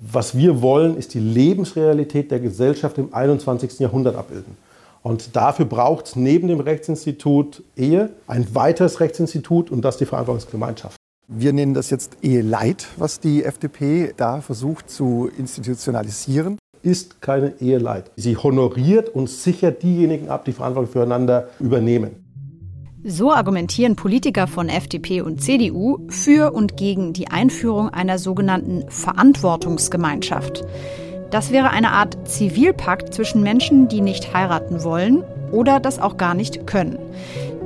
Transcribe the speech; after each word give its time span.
Was 0.00 0.36
wir 0.36 0.62
wollen, 0.62 0.96
ist 0.96 1.14
die 1.14 1.20
Lebensrealität 1.20 2.30
der 2.30 2.40
Gesellschaft 2.40 2.98
im 2.98 3.14
21. 3.14 3.78
Jahrhundert 3.78 4.16
abbilden. 4.16 4.56
Und 5.02 5.36
dafür 5.36 5.66
braucht 5.66 6.06
es 6.06 6.16
neben 6.16 6.48
dem 6.48 6.60
Rechtsinstitut 6.60 7.62
Ehe 7.76 8.10
ein 8.26 8.54
weiteres 8.54 9.00
Rechtsinstitut 9.00 9.70
und 9.70 9.82
das 9.84 9.96
die 9.98 10.06
Verantwortungsgemeinschaft. 10.06 10.96
Wir 11.28 11.52
nennen 11.52 11.74
das 11.74 11.90
jetzt 11.90 12.16
Eheleit, 12.22 12.86
was 12.96 13.20
die 13.20 13.44
FDP 13.44 14.14
da 14.16 14.40
versucht 14.40 14.90
zu 14.90 15.30
institutionalisieren. 15.38 16.58
Ist 16.82 17.20
keine 17.20 17.60
Eheleid. 17.60 18.10
Sie 18.16 18.36
honoriert 18.36 19.10
und 19.10 19.28
sichert 19.28 19.82
diejenigen 19.82 20.30
ab, 20.30 20.44
die 20.46 20.52
Verantwortung 20.52 20.90
füreinander 20.90 21.48
übernehmen. 21.60 22.27
So 23.10 23.32
argumentieren 23.32 23.96
Politiker 23.96 24.46
von 24.46 24.68
FDP 24.68 25.22
und 25.22 25.40
CDU 25.40 25.96
für 26.10 26.52
und 26.52 26.76
gegen 26.76 27.14
die 27.14 27.28
Einführung 27.28 27.88
einer 27.88 28.18
sogenannten 28.18 28.84
Verantwortungsgemeinschaft. 28.90 30.62
Das 31.30 31.50
wäre 31.50 31.70
eine 31.70 31.92
Art 31.92 32.28
Zivilpakt 32.28 33.14
zwischen 33.14 33.42
Menschen, 33.42 33.88
die 33.88 34.02
nicht 34.02 34.34
heiraten 34.34 34.84
wollen 34.84 35.24
oder 35.52 35.80
das 35.80 35.98
auch 35.98 36.18
gar 36.18 36.34
nicht 36.34 36.66
können. 36.66 36.98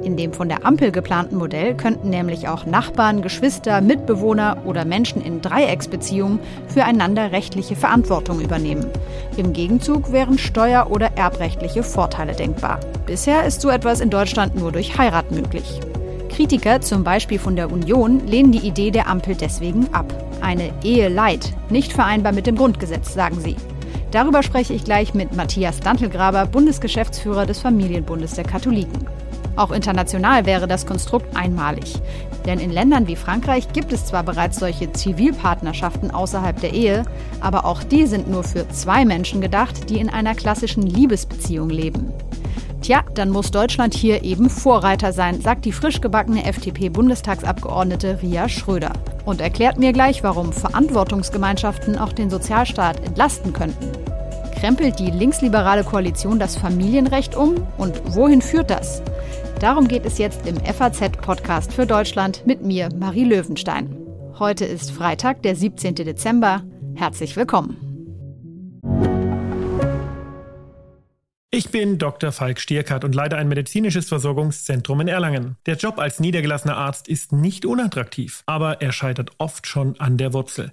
In 0.02 0.16
dem 0.16 0.33
von 0.33 0.48
der 0.48 0.66
Ampel 0.66 0.91
geplanten 0.91 1.37
Modell 1.37 1.77
könnten 1.77 2.10
nämlich 2.10 2.48
auch 2.48 2.66
Nachbarn, 2.66 3.23
Geschwister, 3.23 3.80
Mitbewohner 3.80 4.56
oder 4.65 4.84
Menschen 4.84 5.23
in 5.23 5.41
Dreiecksbeziehungen 5.41 6.41
füreinander 6.66 7.30
rechtliche 7.30 7.77
Verantwortung 7.77 8.41
übernehmen. 8.41 8.87
Im 9.37 9.52
Gegenzug 9.52 10.10
wären 10.10 10.38
steuer- 10.38 10.91
oder 10.91 11.16
erbrechtliche 11.16 11.84
Vorteile 11.84 12.33
denkbar. 12.33 12.80
Bisher 13.07 13.45
ist 13.45 13.60
so 13.60 13.69
etwas 13.69 14.01
in 14.01 14.10
Deutschland 14.10 14.57
nur 14.57 14.73
durch 14.73 14.98
Heirat 14.98 15.30
möglich. 15.30 15.79
Kritiker, 16.29 16.80
zum 16.80 17.05
Beispiel 17.05 17.38
von 17.38 17.55
der 17.55 17.71
Union, 17.71 18.27
lehnen 18.27 18.51
die 18.51 18.66
Idee 18.66 18.91
der 18.91 19.09
Ampel 19.09 19.37
deswegen 19.37 19.87
ab. 19.93 20.12
Eine 20.41 20.73
Ehe 20.82 21.09
leid, 21.09 21.52
nicht 21.71 21.93
vereinbar 21.93 22.32
mit 22.32 22.46
dem 22.48 22.57
Grundgesetz, 22.57 23.15
sagen 23.15 23.38
sie. 23.38 23.55
Darüber 24.10 24.43
spreche 24.43 24.74
ich 24.74 24.84
gleich 24.84 25.15
mit 25.15 25.37
Matthias 25.37 25.79
Dantelgraber, 25.80 26.46
Bundesgeschäftsführer 26.46 27.46
des 27.46 27.60
Familienbundes 27.60 28.34
der 28.34 28.45
Katholiken. 28.45 29.07
Auch 29.57 29.71
international 29.71 30.47
wäre 30.47 30.67
das 30.67 30.87
Konstrukt 30.87 31.37
einmalig. 31.37 32.01
Denn 32.47 32.59
in 32.59 32.71
Ländern 32.71 33.07
wie 33.07 33.17
Frankreich 33.17 33.73
gibt 33.73 33.93
es 33.93 34.07
zwar 34.07 34.23
bereits 34.23 34.59
solche 34.59 34.93
Zivilpartnerschaften 34.93 36.11
außerhalb 36.11 36.61
der 36.61 36.73
Ehe, 36.73 37.05
aber 37.41 37.65
auch 37.65 37.83
die 37.83 38.07
sind 38.07 38.30
nur 38.30 38.45
für 38.45 38.69
zwei 38.71 39.05
Menschen 39.05 39.41
gedacht, 39.41 39.91
die 39.91 39.99
in 39.99 40.09
einer 40.09 40.35
klassischen 40.35 40.83
Liebesbeziehung 40.83 41.71
leben. 41.71 42.13
Tja, 42.83 43.05
dann 43.15 43.30
muss 43.30 43.53
Deutschland 43.53 43.95
hier 43.95 44.25
eben 44.25 44.51
Vorreiter 44.51 45.13
sein, 45.13 45.41
sagt 45.41 45.67
die 45.67 45.73
frisch 45.73 46.01
gebackene 46.01 46.45
FDP-Bundestagsabgeordnete 46.47 48.19
Ria 48.23 48.49
Schröder. 48.49 48.93
Und 49.25 49.41
erklärt 49.41 49.79
mir 49.79 49.93
gleich, 49.93 50.25
warum 50.25 50.53
Verantwortungsgemeinschaften 50.53 51.97
auch 51.97 52.13
den 52.13 52.29
Sozialstaat 52.29 53.07
entlasten 53.07 53.53
könnten. 53.53 53.87
Krempelt 54.59 54.99
die 54.99 55.13
linksliberale 55.13 55.85
Koalition 55.85 56.41
das 56.41 56.57
Familienrecht 56.57 57.37
um? 57.37 57.55
Und 57.79 58.01
wohin 58.17 58.43
führt 58.43 58.71
das? 58.71 59.01
Darum 59.63 59.87
geht 59.87 60.05
es 60.05 60.18
jetzt 60.18 60.45
im 60.49 60.57
FAZ-Podcast 60.57 61.73
für 61.73 61.87
Deutschland 61.87 62.45
mit 62.45 62.65
mir, 62.65 62.88
Marie 62.96 63.23
Löwenstein. 63.23 63.96
Heute 64.37 64.65
ist 64.65 64.91
Freitag, 64.91 65.44
der 65.44 65.55
17. 65.55 65.94
Dezember. 65.94 66.65
Herzlich 66.97 67.37
willkommen. 67.37 67.77
Ich 71.53 71.71
bin 71.71 71.99
Dr. 71.99 72.33
Falk 72.33 72.59
Stierkart 72.59 73.05
und 73.05 73.15
leite 73.15 73.37
ein 73.37 73.47
medizinisches 73.47 74.09
Versorgungszentrum 74.09 75.00
in 75.03 75.06
Erlangen. 75.06 75.55
Der 75.66 75.77
Job 75.77 76.00
als 76.00 76.19
niedergelassener 76.19 76.77
Arzt 76.77 77.06
ist 77.06 77.31
nicht 77.31 77.65
unattraktiv, 77.65 78.43
aber 78.47 78.83
er 78.83 78.91
scheitert 78.91 79.31
oft 79.38 79.69
schon 79.69 79.94
an 80.00 80.16
der 80.16 80.33
Wurzel. 80.33 80.72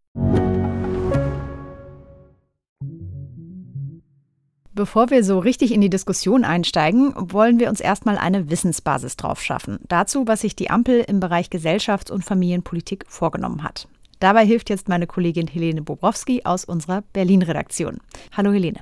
Bevor 4.81 5.11
wir 5.11 5.23
so 5.23 5.37
richtig 5.37 5.73
in 5.73 5.81
die 5.81 5.91
Diskussion 5.91 6.43
einsteigen, 6.43 7.13
wollen 7.15 7.59
wir 7.59 7.69
uns 7.69 7.81
erstmal 7.81 8.17
eine 8.17 8.49
Wissensbasis 8.49 9.15
drauf 9.15 9.39
schaffen. 9.39 9.77
Dazu, 9.87 10.25
was 10.25 10.41
sich 10.41 10.55
die 10.55 10.71
Ampel 10.71 11.05
im 11.07 11.19
Bereich 11.19 11.49
Gesellschafts- 11.51 12.09
und 12.09 12.25
Familienpolitik 12.25 13.05
vorgenommen 13.07 13.61
hat. 13.63 13.87
Dabei 14.19 14.43
hilft 14.43 14.71
jetzt 14.71 14.89
meine 14.89 15.05
Kollegin 15.05 15.45
Helene 15.45 15.83
Bobrowski 15.83 16.45
aus 16.45 16.65
unserer 16.65 17.03
Berlin-Redaktion. 17.13 17.99
Hallo 18.35 18.51
Helene. 18.51 18.79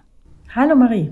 Hallo 0.55 0.73
Marie. 0.73 1.11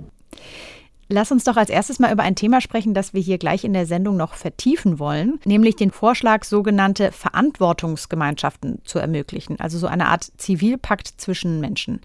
Lass 1.09 1.31
uns 1.31 1.45
doch 1.45 1.55
als 1.55 1.69
erstes 1.69 1.99
mal 1.99 2.11
über 2.11 2.23
ein 2.23 2.35
Thema 2.35 2.59
sprechen, 2.59 2.93
das 2.93 3.13
wir 3.13 3.21
hier 3.21 3.37
gleich 3.37 3.63
in 3.63 3.71
der 3.71 3.85
Sendung 3.85 4.17
noch 4.17 4.33
vertiefen 4.33 4.99
wollen, 4.99 5.39
nämlich 5.45 5.77
den 5.77 5.91
Vorschlag, 5.91 6.43
sogenannte 6.43 7.13
Verantwortungsgemeinschaften 7.13 8.79
zu 8.83 8.99
ermöglichen, 8.99 9.57
also 9.59 9.77
so 9.77 9.87
eine 9.87 10.07
Art 10.07 10.31
Zivilpakt 10.37 11.13
zwischen 11.15 11.61
Menschen. 11.61 12.01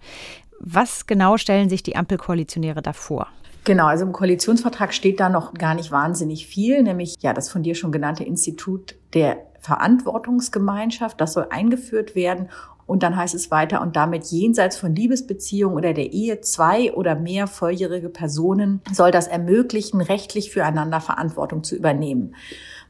Was 0.64 1.06
genau 1.06 1.36
stellen 1.36 1.68
sich 1.68 1.82
die 1.82 1.96
Ampelkoalitionäre 1.96 2.82
da 2.82 2.92
vor? 2.92 3.26
Genau, 3.64 3.86
also 3.86 4.04
im 4.04 4.12
Koalitionsvertrag 4.12 4.94
steht 4.94 5.20
da 5.20 5.28
noch 5.28 5.54
gar 5.54 5.74
nicht 5.74 5.90
wahnsinnig 5.90 6.46
viel, 6.46 6.82
nämlich 6.82 7.16
ja 7.20 7.32
das 7.32 7.50
von 7.50 7.62
dir 7.62 7.74
schon 7.74 7.92
genannte 7.92 8.24
Institut 8.24 8.96
der 9.12 9.38
Verantwortungsgemeinschaft, 9.60 11.20
das 11.20 11.34
soll 11.34 11.46
eingeführt 11.50 12.14
werden 12.14 12.48
und 12.86 13.02
dann 13.02 13.16
heißt 13.16 13.34
es 13.34 13.50
weiter, 13.50 13.80
und 13.80 13.96
damit 13.96 14.26
jenseits 14.26 14.76
von 14.76 14.94
Liebesbeziehungen 14.94 15.76
oder 15.76 15.94
der 15.94 16.12
Ehe 16.12 16.40
zwei 16.40 16.92
oder 16.92 17.14
mehr 17.14 17.46
volljährige 17.46 18.08
Personen 18.08 18.80
soll 18.92 19.10
das 19.10 19.28
ermöglichen, 19.28 20.00
rechtlich 20.00 20.50
füreinander 20.50 21.00
Verantwortung 21.00 21.62
zu 21.64 21.76
übernehmen. 21.76 22.34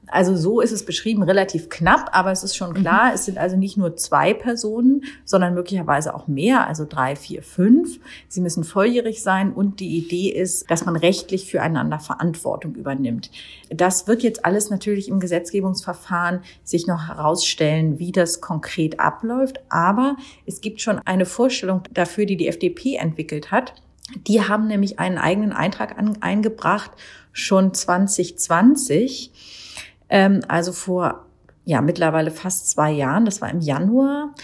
Also 0.08 0.36
so 0.36 0.60
ist 0.60 0.72
es 0.72 0.84
beschrieben, 0.84 1.22
relativ 1.22 1.68
knapp, 1.68 2.10
aber 2.12 2.32
es 2.32 2.42
ist 2.42 2.56
schon 2.56 2.74
klar, 2.74 3.08
mhm. 3.08 3.14
es 3.14 3.24
sind 3.24 3.38
also 3.38 3.56
nicht 3.56 3.76
nur 3.76 3.96
zwei 3.96 4.34
Personen, 4.34 5.04
sondern 5.24 5.54
möglicherweise 5.54 6.14
auch 6.14 6.26
mehr, 6.26 6.66
also 6.66 6.84
drei, 6.88 7.14
vier, 7.14 7.42
fünf. 7.42 8.00
Sie 8.28 8.40
müssen 8.40 8.64
volljährig 8.64 9.22
sein 9.22 9.52
und 9.52 9.78
die 9.78 9.96
Idee 9.96 10.28
ist, 10.28 10.70
dass 10.70 10.84
man 10.84 10.96
rechtlich 10.96 11.48
füreinander 11.48 12.00
Verantwortung 12.00 12.74
übernimmt. 12.74 13.30
Das 13.70 14.08
wird 14.08 14.22
jetzt 14.22 14.44
alles 14.44 14.70
natürlich 14.70 15.08
im 15.08 15.20
Gesetzgebungsverfahren 15.20 16.40
sich 16.64 16.86
noch 16.88 17.06
herausstellen, 17.06 18.00
wie 18.00 18.12
das 18.12 18.40
konkret 18.40 18.98
abläuft, 18.98 19.60
aber 19.68 20.16
es 20.46 20.60
gibt 20.60 20.80
schon 20.80 20.98
eine 20.98 21.26
Vorstellung 21.26 21.82
dafür, 21.92 22.26
die 22.26 22.36
die 22.36 22.48
FDP 22.48 22.96
entwickelt 22.96 23.52
hat. 23.52 23.74
Die 24.26 24.42
haben 24.42 24.66
nämlich 24.66 24.98
einen 24.98 25.16
eigenen 25.16 25.52
Eintrag 25.52 25.96
an, 25.96 26.18
eingebracht, 26.20 26.90
schon 27.32 27.72
2020 27.72 29.61
ähm, 30.12 30.42
also 30.46 30.72
vor 30.72 31.26
ja 31.64 31.80
mittlerweile 31.80 32.30
fast 32.30 32.70
zwei 32.70 32.92
Jahren. 32.92 33.24
Das 33.24 33.40
war 33.40 33.50
im 33.50 33.60
Januar. 33.60 34.34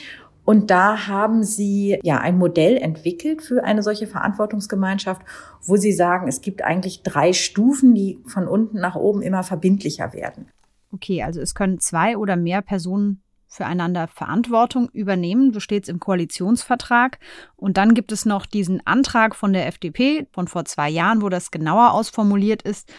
Und 0.44 0.70
da 0.70 1.06
haben 1.06 1.44
sie 1.44 1.98
ja 2.02 2.18
ein 2.18 2.38
Modell 2.38 2.78
entwickelt 2.78 3.42
für 3.42 3.64
eine 3.64 3.82
solche 3.82 4.06
Verantwortungsgemeinschaft, 4.06 5.20
wo 5.62 5.76
sie 5.76 5.92
sagen, 5.92 6.26
es 6.26 6.40
gibt 6.40 6.64
eigentlich 6.64 7.02
drei 7.02 7.34
Stufen, 7.34 7.94
die 7.94 8.18
von 8.24 8.48
unten 8.48 8.80
nach 8.80 8.94
oben 8.96 9.20
immer 9.20 9.42
verbindlicher 9.42 10.14
werden. 10.14 10.48
Okay, 10.90 11.22
also 11.22 11.42
es 11.42 11.54
können 11.54 11.80
zwei 11.80 12.16
oder 12.16 12.36
mehr 12.36 12.62
Personen 12.62 13.20
füreinander 13.46 14.08
Verantwortung 14.08 14.88
übernehmen, 14.90 15.52
so 15.52 15.60
steht 15.60 15.82
es 15.82 15.88
im 15.90 16.00
Koalitionsvertrag. 16.00 17.18
Und 17.56 17.76
dann 17.76 17.92
gibt 17.92 18.10
es 18.10 18.24
noch 18.24 18.46
diesen 18.46 18.86
Antrag 18.86 19.36
von 19.36 19.52
der 19.52 19.66
FDP 19.66 20.28
von 20.32 20.48
vor 20.48 20.64
zwei 20.64 20.88
Jahren, 20.88 21.20
wo 21.20 21.28
das 21.28 21.50
genauer 21.50 21.92
ausformuliert 21.92 22.62
ist. 22.62 22.90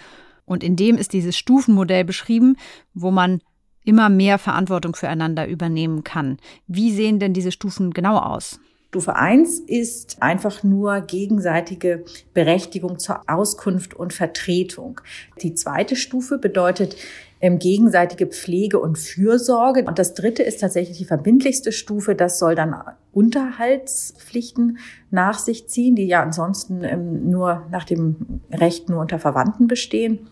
Und 0.49 0.63
in 0.63 0.75
dem 0.75 0.97
ist 0.97 1.13
dieses 1.13 1.38
Stufenmodell 1.38 2.03
beschrieben, 2.03 2.57
wo 2.94 3.12
man 3.12 3.41
immer 3.85 4.09
mehr 4.09 4.39
Verantwortung 4.39 4.95
füreinander 4.95 5.47
übernehmen 5.47 6.03
kann. 6.03 6.38
Wie 6.68 6.91
sehen 6.91 7.19
denn 7.19 7.33
diese 7.33 7.51
Stufen 7.51 7.91
genau 7.91 8.18
aus? 8.18 8.59
Stufe 8.89 9.15
eins 9.15 9.59
ist 9.59 10.18
einfach 10.21 10.63
nur 10.63 11.01
gegenseitige 11.01 12.03
Berechtigung 12.33 12.97
zur 12.97 13.21
Auskunft 13.27 13.94
und 13.94 14.13
Vertretung. 14.13 15.00
Die 15.44 15.53
zweite 15.53 15.95
Stufe 15.95 16.39
bedeutet 16.39 16.95
ähm, 17.39 17.59
gegenseitige 17.59 18.25
Pflege 18.25 18.79
und 18.79 18.97
Fürsorge. 18.97 19.83
Und 19.83 20.00
das 20.00 20.15
dritte 20.15 20.41
ist 20.41 20.62
tatsächlich 20.62 20.97
die 20.97 21.06
verbindlichste 21.06 21.71
Stufe. 21.71 22.15
Das 22.15 22.39
soll 22.39 22.56
dann 22.56 22.75
Unterhaltspflichten 23.12 24.79
nach 25.12 25.38
sich 25.38 25.68
ziehen, 25.68 25.95
die 25.95 26.07
ja 26.07 26.24
ansonsten 26.24 26.83
ähm, 26.83 27.29
nur 27.29 27.68
nach 27.71 27.83
dem 27.83 28.41
Recht 28.51 28.89
nur 28.89 29.01
unter 29.01 29.19
Verwandten 29.19 29.68
bestehen. 29.68 30.27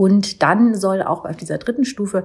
Und 0.00 0.42
dann 0.42 0.74
soll 0.74 1.02
auch 1.02 1.26
auf 1.26 1.36
dieser 1.36 1.58
dritten 1.58 1.84
Stufe 1.84 2.24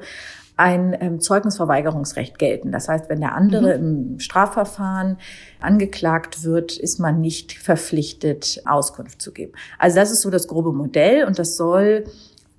ein 0.56 0.96
ähm, 1.02 1.20
Zeugnisverweigerungsrecht 1.20 2.40
gelten. 2.40 2.72
Das 2.72 2.88
heißt, 2.88 3.10
wenn 3.10 3.20
der 3.20 3.36
andere 3.36 3.78
mhm. 3.78 4.14
im 4.14 4.20
Strafverfahren 4.22 5.18
angeklagt 5.60 6.46
wird, 6.46 6.78
ist 6.78 7.02
man 7.02 7.20
nicht 7.20 7.52
verpflichtet, 7.52 8.62
Auskunft 8.66 9.22
zu 9.22 9.34
geben. 9.34 9.52
Also 9.78 9.98
das 9.98 10.12
ist 10.12 10.22
so 10.22 10.30
das 10.30 10.48
grobe 10.48 10.72
Modell 10.72 11.26
und 11.26 11.38
das 11.38 11.58
soll 11.58 12.06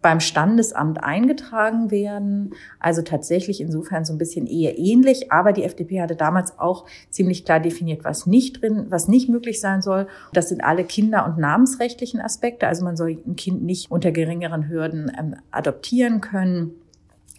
beim 0.02 0.20
Standesamt 0.20 1.02
eingetragen 1.02 1.90
werden. 1.90 2.54
Also 2.78 3.02
tatsächlich 3.02 3.60
insofern 3.60 4.04
so 4.04 4.12
ein 4.12 4.18
bisschen 4.18 4.46
eher 4.46 4.78
ähnlich. 4.78 5.32
Aber 5.32 5.52
die 5.52 5.64
FDP 5.64 6.00
hatte 6.00 6.16
damals 6.16 6.58
auch 6.58 6.86
ziemlich 7.10 7.44
klar 7.44 7.60
definiert, 7.60 8.04
was 8.04 8.26
nicht 8.26 8.62
drin, 8.62 8.86
was 8.88 9.08
nicht 9.08 9.28
möglich 9.28 9.60
sein 9.60 9.82
soll. 9.82 10.06
Das 10.32 10.48
sind 10.48 10.62
alle 10.62 10.84
Kinder- 10.84 11.26
und 11.26 11.38
namensrechtlichen 11.38 12.20
Aspekte. 12.20 12.68
Also 12.68 12.84
man 12.84 12.96
soll 12.96 13.18
ein 13.26 13.36
Kind 13.36 13.62
nicht 13.62 13.90
unter 13.90 14.12
geringeren 14.12 14.68
Hürden 14.68 15.10
ähm, 15.18 15.36
adoptieren 15.50 16.20
können 16.20 16.72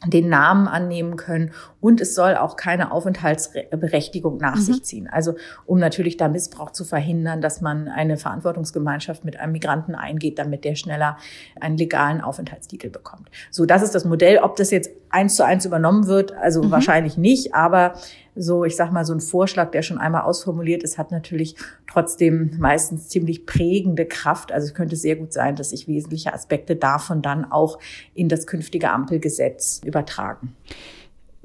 den 0.06 0.30
Namen 0.30 0.68
annehmen 0.68 1.16
können 1.16 1.52
und 1.80 2.02
es 2.02 2.16
soll 2.16 2.36
auch 2.36 2.56
keine 2.56 2.92
Aufenthaltsberechtigung 2.92 4.38
nach 4.38 4.56
mhm. 4.56 4.62
sich 4.62 4.84
ziehen. 4.84 5.08
Also 5.08 5.36
um 5.66 5.80
natürlich 5.80 6.18
da 6.18 6.28
Missbrauch 6.28 6.72
zu 6.72 6.86
verhindern, 6.86 7.42
dass 7.42 7.62
man 7.62 7.88
eine 7.88 8.18
Verantwortungsgemeinschaft 8.18 9.24
mit 9.24 9.40
einem 9.40 9.52
Migranten 9.52 9.96
eingeht, 9.96 10.40
damit 10.40 10.64
der 10.66 10.76
schneller 10.76 11.18
einen 11.60 11.78
legalen 11.78 12.22
Aufenthaltstitel 12.22 12.90
bekommt. 12.90 13.30
So, 13.52 13.66
das 13.66 13.84
ist 13.84 13.94
das 13.94 14.06
Modell. 14.06 14.40
Ob 14.40 14.56
das 14.56 14.72
jetzt 14.72 14.90
eins 15.10 15.36
zu 15.36 15.46
eins 15.46 15.66
übernommen 15.66 16.08
wird, 16.08 16.34
also 16.34 16.64
mhm. 16.64 16.72
wahrscheinlich 16.72 17.18
nicht, 17.18 17.54
aber 17.54 17.94
so, 18.36 18.66
ich 18.66 18.76
sag 18.76 18.92
mal, 18.92 19.06
so 19.06 19.14
ein 19.14 19.20
Vorschlag, 19.20 19.72
der 19.72 19.82
schon 19.82 19.98
einmal 19.98 20.22
ausformuliert 20.22 20.84
ist, 20.84 20.98
hat 20.98 21.12
natürlich 21.12 21.56
trotzdem 21.90 22.52
meistens 22.60 23.08
ziemlich 23.10 23.46
prägende 23.46 24.06
Kraft. 24.06 24.52
Also 24.52 24.68
es 24.68 24.74
könnte 24.74 24.96
sehr 24.96 25.16
gut 25.16 25.34
sein, 25.34 25.56
dass 25.56 25.72
sich 25.72 25.88
wesentliche 25.88 26.34
Aspekte 26.34 26.76
davon 26.76 27.22
dann 27.22 27.52
auch 27.52 27.80
in 28.14 28.30
das 28.30 28.46
künftige 28.46 28.92
Ampelgesetz 28.92 29.82
übertragen. 29.84 30.56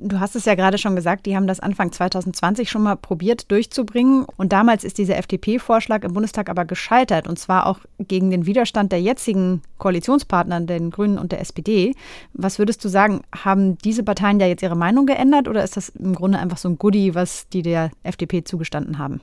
Du 0.04 0.18
hast 0.18 0.34
es 0.34 0.46
ja 0.46 0.56
gerade 0.56 0.78
schon 0.78 0.96
gesagt, 0.96 1.26
die 1.26 1.36
haben 1.36 1.46
das 1.46 1.60
Anfang 1.60 1.92
2020 1.92 2.68
schon 2.68 2.82
mal 2.82 2.96
probiert 2.96 3.50
durchzubringen. 3.52 4.26
Und 4.36 4.52
damals 4.52 4.82
ist 4.82 4.98
dieser 4.98 5.16
FDP-Vorschlag 5.16 6.02
im 6.02 6.12
Bundestag 6.12 6.50
aber 6.50 6.64
gescheitert. 6.64 7.28
Und 7.28 7.38
zwar 7.38 7.66
auch 7.66 7.78
gegen 7.98 8.30
den 8.30 8.44
Widerstand 8.44 8.90
der 8.90 9.00
jetzigen 9.00 9.62
Koalitionspartner, 9.78 10.60
den 10.62 10.90
Grünen 10.90 11.18
und 11.18 11.30
der 11.30 11.40
SPD. 11.40 11.94
Was 12.32 12.58
würdest 12.58 12.84
du 12.84 12.88
sagen, 12.88 13.22
haben 13.44 13.78
diese 13.78 14.02
Parteien 14.02 14.40
ja 14.40 14.48
jetzt 14.48 14.62
ihre 14.62 14.76
Meinung 14.76 15.06
geändert 15.06 15.46
oder 15.46 15.62
ist 15.62 15.76
das 15.76 15.90
im 15.90 16.16
Grunde 16.16 16.38
einfach 16.38 16.58
so 16.58 16.68
ein 16.68 16.78
Goodie, 16.78 17.14
was 17.14 17.48
die 17.48 17.62
der 17.62 17.90
FDP 18.02 18.42
zugestanden 18.42 18.98
haben? 18.98 19.20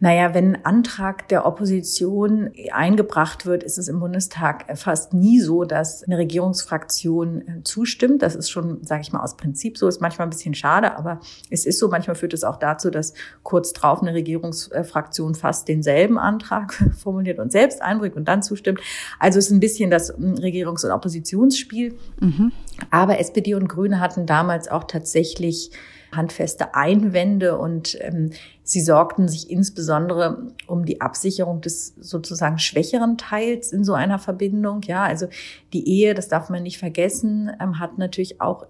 Naja, 0.00 0.32
wenn 0.32 0.54
ein 0.54 0.64
Antrag 0.64 1.26
der 1.28 1.44
Opposition 1.44 2.50
eingebracht 2.72 3.46
wird, 3.46 3.64
ist 3.64 3.78
es 3.78 3.88
im 3.88 3.98
Bundestag 3.98 4.78
fast 4.78 5.12
nie 5.12 5.40
so, 5.40 5.64
dass 5.64 6.04
eine 6.04 6.18
Regierungsfraktion 6.18 7.40
äh, 7.40 7.64
zustimmt. 7.64 8.22
Das 8.22 8.36
ist 8.36 8.48
schon, 8.48 8.84
sage 8.84 9.02
ich 9.02 9.12
mal, 9.12 9.20
aus 9.20 9.36
Prinzip 9.36 9.76
so. 9.76 9.88
Ist 9.88 10.00
manchmal 10.00 10.28
ein 10.28 10.30
bisschen 10.30 10.54
schade, 10.54 10.96
aber 10.96 11.18
es 11.50 11.66
ist 11.66 11.80
so. 11.80 11.88
Manchmal 11.88 12.14
führt 12.14 12.32
es 12.32 12.44
auch 12.44 12.56
dazu, 12.56 12.90
dass 12.90 13.12
kurz 13.42 13.72
drauf 13.72 14.00
eine 14.00 14.14
Regierungsfraktion 14.14 15.34
fast 15.34 15.66
denselben 15.66 16.18
Antrag 16.18 16.74
formuliert 16.96 17.40
und 17.40 17.50
selbst 17.50 17.82
einbringt 17.82 18.14
und 18.14 18.28
dann 18.28 18.42
zustimmt. 18.42 18.80
Also 19.18 19.40
es 19.40 19.46
ist 19.46 19.50
ein 19.52 19.60
bisschen 19.60 19.90
das 19.90 20.10
hm, 20.16 20.34
Regierungs- 20.34 20.84
und 20.84 20.92
Oppositionsspiel. 20.92 21.98
Mhm. 22.20 22.52
Aber 22.90 23.18
SPD 23.18 23.54
und 23.54 23.68
Grüne 23.68 23.98
hatten 23.98 24.26
damals 24.26 24.68
auch 24.68 24.84
tatsächlich 24.84 25.72
handfeste 26.12 26.74
Einwände 26.74 27.58
und 27.58 27.96
ähm, 28.00 28.30
sie 28.62 28.80
sorgten 28.80 29.28
sich 29.28 29.50
insbesondere 29.50 30.52
um 30.66 30.84
die 30.84 31.00
Absicherung 31.00 31.60
des 31.60 31.94
sozusagen 32.00 32.58
schwächeren 32.58 33.18
Teils 33.18 33.72
in 33.72 33.84
so 33.84 33.94
einer 33.94 34.18
Verbindung. 34.18 34.82
Ja, 34.82 35.04
also 35.04 35.28
die 35.72 35.88
Ehe, 35.88 36.14
das 36.14 36.28
darf 36.28 36.50
man 36.50 36.62
nicht 36.62 36.78
vergessen, 36.78 37.50
ähm, 37.60 37.78
hat 37.78 37.98
natürlich 37.98 38.40
auch 38.40 38.66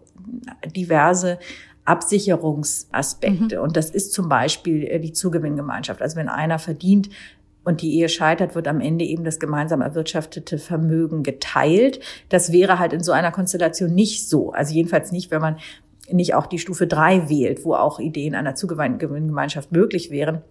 diverse 0.76 1.38
Absicherungsaspekte. 1.84 3.56
Mhm. 3.56 3.62
Und 3.62 3.76
das 3.76 3.90
ist 3.90 4.12
zum 4.12 4.28
Beispiel 4.28 4.84
äh, 4.84 5.00
die 5.00 5.12
Zugewinngemeinschaft. 5.12 6.02
Also 6.02 6.16
wenn 6.16 6.28
einer 6.28 6.58
verdient, 6.58 7.08
und 7.68 7.82
die 7.82 7.98
Ehe 7.98 8.08
scheitert, 8.08 8.54
wird 8.54 8.66
am 8.66 8.80
Ende 8.80 9.04
eben 9.04 9.24
das 9.24 9.38
gemeinsam 9.38 9.82
erwirtschaftete 9.82 10.56
Vermögen 10.56 11.22
geteilt. 11.22 12.00
Das 12.30 12.50
wäre 12.50 12.78
halt 12.78 12.94
in 12.94 13.02
so 13.02 13.12
einer 13.12 13.30
Konstellation 13.30 13.94
nicht 13.94 14.26
so. 14.26 14.52
Also 14.52 14.72
jedenfalls 14.72 15.12
nicht, 15.12 15.30
wenn 15.30 15.42
man 15.42 15.58
nicht 16.10 16.34
auch 16.34 16.46
die 16.46 16.58
Stufe 16.58 16.86
drei 16.86 17.28
wählt, 17.28 17.64
wo 17.64 17.74
auch 17.74 18.00
Ideen 18.00 18.34
einer 18.34 18.54
Zugewinngemeinschaft 18.54 19.72
möglich 19.72 20.10
wären. 20.10 20.42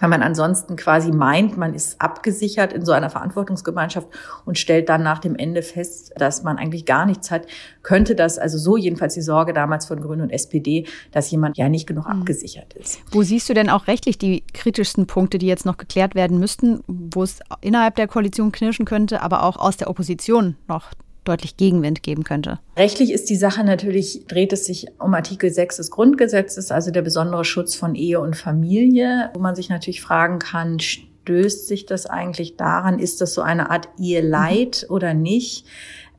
Wenn 0.00 0.10
man 0.10 0.22
ansonsten 0.22 0.76
quasi 0.76 1.10
meint, 1.10 1.56
man 1.56 1.74
ist 1.74 2.00
abgesichert 2.00 2.72
in 2.72 2.84
so 2.84 2.92
einer 2.92 3.10
Verantwortungsgemeinschaft 3.10 4.08
und 4.44 4.58
stellt 4.58 4.88
dann 4.88 5.02
nach 5.02 5.18
dem 5.18 5.34
Ende 5.34 5.62
fest, 5.62 6.12
dass 6.16 6.42
man 6.42 6.56
eigentlich 6.56 6.84
gar 6.84 7.06
nichts 7.06 7.30
hat, 7.30 7.46
könnte 7.82 8.14
das, 8.14 8.38
also 8.38 8.58
so 8.58 8.76
jedenfalls 8.76 9.14
die 9.14 9.22
Sorge 9.22 9.52
damals 9.52 9.86
von 9.86 10.00
Grünen 10.00 10.22
und 10.22 10.30
SPD, 10.30 10.86
dass 11.10 11.30
jemand 11.30 11.56
ja 11.58 11.68
nicht 11.68 11.86
genug 11.86 12.06
mhm. 12.06 12.20
abgesichert 12.20 12.74
ist. 12.74 13.00
Wo 13.10 13.22
siehst 13.22 13.48
du 13.48 13.54
denn 13.54 13.70
auch 13.70 13.86
rechtlich 13.86 14.18
die 14.18 14.44
kritischsten 14.52 15.06
Punkte, 15.06 15.38
die 15.38 15.46
jetzt 15.46 15.66
noch 15.66 15.78
geklärt 15.78 16.14
werden 16.14 16.38
müssten, 16.38 16.80
wo 16.86 17.22
es 17.22 17.40
innerhalb 17.60 17.96
der 17.96 18.06
Koalition 18.06 18.52
knirschen 18.52 18.84
könnte, 18.84 19.22
aber 19.22 19.42
auch 19.42 19.56
aus 19.56 19.76
der 19.76 19.90
Opposition 19.90 20.56
noch 20.68 20.92
deutlich 21.28 21.56
Gegenwind 21.56 22.02
geben 22.02 22.24
könnte. 22.24 22.58
Rechtlich 22.76 23.12
ist 23.12 23.30
die 23.30 23.36
Sache 23.36 23.64
natürlich, 23.64 24.26
dreht 24.26 24.52
es 24.52 24.64
sich 24.64 24.86
um 24.98 25.14
Artikel 25.14 25.50
6 25.50 25.76
des 25.76 25.90
Grundgesetzes, 25.90 26.70
also 26.70 26.90
der 26.90 27.02
besondere 27.02 27.44
Schutz 27.44 27.74
von 27.74 27.94
Ehe 27.94 28.20
und 28.20 28.36
Familie, 28.36 29.30
wo 29.34 29.40
man 29.40 29.54
sich 29.54 29.68
natürlich 29.68 30.00
fragen 30.00 30.38
kann, 30.38 30.80
stößt 30.80 31.68
sich 31.68 31.84
das 31.84 32.06
eigentlich 32.06 32.56
daran, 32.56 32.98
ist 32.98 33.20
das 33.20 33.34
so 33.34 33.42
eine 33.42 33.70
Art 33.70 33.88
Eheleid 33.98 34.86
mhm. 34.88 34.94
oder 34.94 35.12
nicht? 35.12 35.66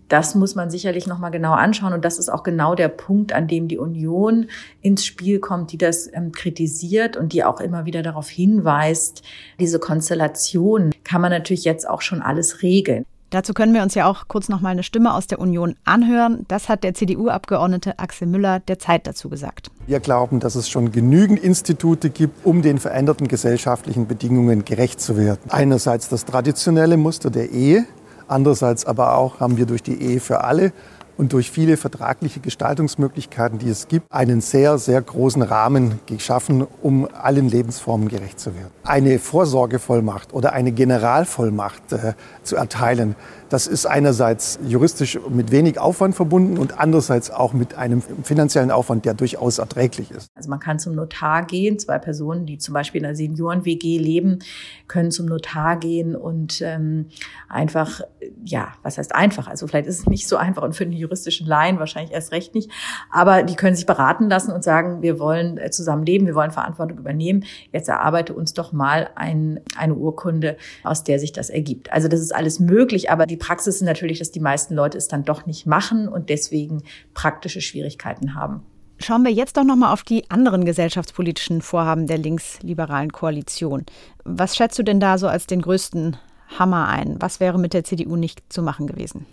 Das 0.07 0.33
muss 0.33 0.55
man 0.55 0.71
sicherlich 0.71 1.05
noch 1.05 1.19
mal 1.19 1.29
genau 1.29 1.53
anschauen 1.53 1.93
und 1.93 2.03
das 2.03 2.17
ist 2.17 2.29
auch 2.29 2.41
genau 2.41 2.73
der 2.73 2.89
Punkt, 2.89 3.31
an 3.31 3.47
dem 3.47 3.67
die 3.67 3.77
Union 3.77 4.47
ins 4.81 5.05
Spiel 5.05 5.39
kommt, 5.39 5.71
die 5.71 5.77
das 5.77 6.11
ähm, 6.11 6.31
kritisiert 6.31 7.15
und 7.15 7.31
die 7.31 7.43
auch 7.43 7.59
immer 7.59 7.85
wieder 7.85 8.01
darauf 8.01 8.27
hinweist, 8.27 9.21
diese 9.59 9.79
Konstellation 9.79 10.91
kann 11.03 11.21
man 11.21 11.31
natürlich 11.31 11.63
jetzt 11.63 11.87
auch 11.87 12.01
schon 12.01 12.23
alles 12.23 12.63
regeln. 12.63 13.05
Dazu 13.31 13.53
können 13.53 13.75
wir 13.75 13.83
uns 13.83 13.93
ja 13.93 14.09
auch 14.09 14.27
kurz 14.27 14.49
noch 14.49 14.59
mal 14.59 14.69
eine 14.69 14.81
Stimme 14.81 15.13
aus 15.13 15.27
der 15.27 15.39
Union 15.39 15.75
anhören. 15.85 16.45
Das 16.47 16.67
hat 16.67 16.83
der 16.83 16.95
CDU-Abgeordnete 16.95 17.99
Axel 17.99 18.27
Müller 18.27 18.59
der 18.59 18.79
Zeit 18.79 19.05
dazu 19.05 19.29
gesagt. 19.29 19.69
Wir 19.85 19.99
glauben, 19.99 20.39
dass 20.39 20.55
es 20.55 20.67
schon 20.67 20.91
genügend 20.91 21.39
Institute 21.39 22.09
gibt, 22.09 22.43
um 22.43 22.63
den 22.63 22.79
veränderten 22.79 23.27
gesellschaftlichen 23.27 24.07
Bedingungen 24.07 24.65
gerecht 24.65 24.99
zu 24.99 25.15
werden. 25.15 25.39
Einerseits 25.49 26.09
das 26.09 26.25
traditionelle 26.25 26.97
Muster 26.97 27.29
der 27.29 27.51
Ehe, 27.51 27.85
andererseits 28.27 28.85
aber 28.85 29.15
auch 29.15 29.39
haben 29.39 29.57
wir 29.57 29.67
durch 29.67 29.83
die 29.83 30.01
Ehe 30.01 30.19
für 30.19 30.43
alle 30.43 30.73
und 31.19 31.33
durch 31.33 31.51
viele 31.51 31.75
vertragliche 31.75 32.39
Gestaltungsmöglichkeiten, 32.39 33.59
die 33.59 33.67
es 33.67 33.89
gibt, 33.89 34.09
einen 34.09 34.39
sehr, 34.39 34.77
sehr 34.77 35.01
großen 35.01 35.41
Rahmen 35.41 35.99
geschaffen, 36.05 36.65
um 36.81 37.09
allen 37.13 37.49
Lebensformen 37.49 38.07
gerecht 38.07 38.39
zu 38.39 38.55
werden. 38.55 38.71
Eine 38.83 39.19
Vorsorgevollmacht 39.19 40.33
oder 40.33 40.53
eine 40.53 40.71
Generalvollmacht 40.71 41.91
äh, 41.91 42.13
zu 42.43 42.55
erteilen, 42.55 43.17
das 43.49 43.65
ist 43.65 43.87
einerseits 43.87 44.59
juristisch 44.63 45.19
mit 45.27 45.51
wenig 45.51 45.79
Aufwand 45.79 46.15
verbunden 46.15 46.57
und 46.59 46.79
andererseits 46.79 47.31
auch 47.31 47.53
mit 47.53 47.73
einem 47.73 48.03
finanziellen 48.23 48.69
Aufwand, 48.69 49.05
der 49.05 49.15
durchaus 49.15 49.57
erträglich 49.57 50.11
ist. 50.11 50.29
Also 50.35 50.49
man 50.51 50.59
kann 50.59 50.77
zum 50.77 50.93
Notar 50.93 51.45
gehen. 51.45 51.79
Zwei 51.79 51.97
Personen, 51.97 52.45
die 52.45 52.59
zum 52.59 52.73
Beispiel 52.75 53.01
in 53.01 53.05
einer 53.05 53.15
Senioren-WG 53.15 53.97
leben, 53.97 54.39
können 54.87 55.09
zum 55.09 55.25
Notar 55.25 55.77
gehen 55.77 56.15
und 56.15 56.61
ähm, 56.61 57.07
einfach, 57.47 58.01
ja, 58.45 58.73
was 58.83 58.99
heißt 58.99 59.15
einfach? 59.15 59.47
Also 59.47 59.65
vielleicht 59.65 59.87
ist 59.87 60.01
es 60.01 60.05
nicht 60.05 60.27
so 60.27 60.37
einfach 60.37 60.61
und 60.61 60.75
für 60.75 60.85
juristischen 61.09 61.47
Laien 61.47 61.79
wahrscheinlich 61.79 62.13
erst 62.13 62.31
recht 62.31 62.53
nicht. 62.55 62.69
Aber 63.11 63.43
die 63.43 63.55
können 63.55 63.75
sich 63.75 63.85
beraten 63.85 64.29
lassen 64.29 64.51
und 64.51 64.63
sagen, 64.63 65.01
wir 65.01 65.19
wollen 65.19 65.57
äh, 65.57 65.71
zusammen 65.71 66.05
leben, 66.05 66.27
wir 66.27 66.35
wollen 66.35 66.51
Verantwortung 66.51 66.97
übernehmen. 66.97 67.45
Jetzt 67.71 67.89
erarbeite 67.89 68.33
uns 68.33 68.53
doch 68.53 68.71
mal 68.71 69.09
ein, 69.15 69.59
eine 69.75 69.95
Urkunde, 69.95 70.57
aus 70.83 71.03
der 71.03 71.19
sich 71.19 71.31
das 71.31 71.49
ergibt. 71.49 71.91
Also 71.91 72.07
das 72.07 72.19
ist 72.19 72.33
alles 72.33 72.59
möglich, 72.59 73.09
aber 73.09 73.25
die 73.25 73.37
Praxis 73.37 73.75
ist 73.75 73.81
natürlich, 73.81 74.19
dass 74.19 74.31
die 74.31 74.39
meisten 74.39 74.75
Leute 74.75 74.97
es 74.97 75.07
dann 75.07 75.23
doch 75.23 75.45
nicht 75.45 75.65
machen 75.65 76.07
und 76.07 76.29
deswegen 76.29 76.83
praktische 77.13 77.61
Schwierigkeiten 77.61 78.35
haben. 78.35 78.63
Schauen 79.01 79.23
wir 79.23 79.31
jetzt 79.31 79.55
doch 79.55 79.63
noch 79.63 79.77
mal 79.77 79.93
auf 79.93 80.03
die 80.03 80.29
anderen 80.29 80.65
gesellschaftspolitischen 80.65 81.61
Vorhaben 81.61 82.05
der 82.05 82.17
linksliberalen 82.17 83.13
Koalition. 83.13 83.85
Was 84.25 84.57
schätzt 84.57 84.77
du 84.77 84.83
denn 84.83 84.99
da 84.99 85.17
so 85.17 85.27
als 85.27 85.47
den 85.47 85.61
größten 85.61 86.17
Hammer 86.57 86.87
ein? 86.89 87.15
Was 87.19 87.39
wäre 87.39 87.57
mit 87.59 87.73
der 87.73 87.85
CDU 87.85 88.17
nicht 88.17 88.41
zu 88.51 88.61
machen 88.61 88.87
gewesen? 88.87 89.25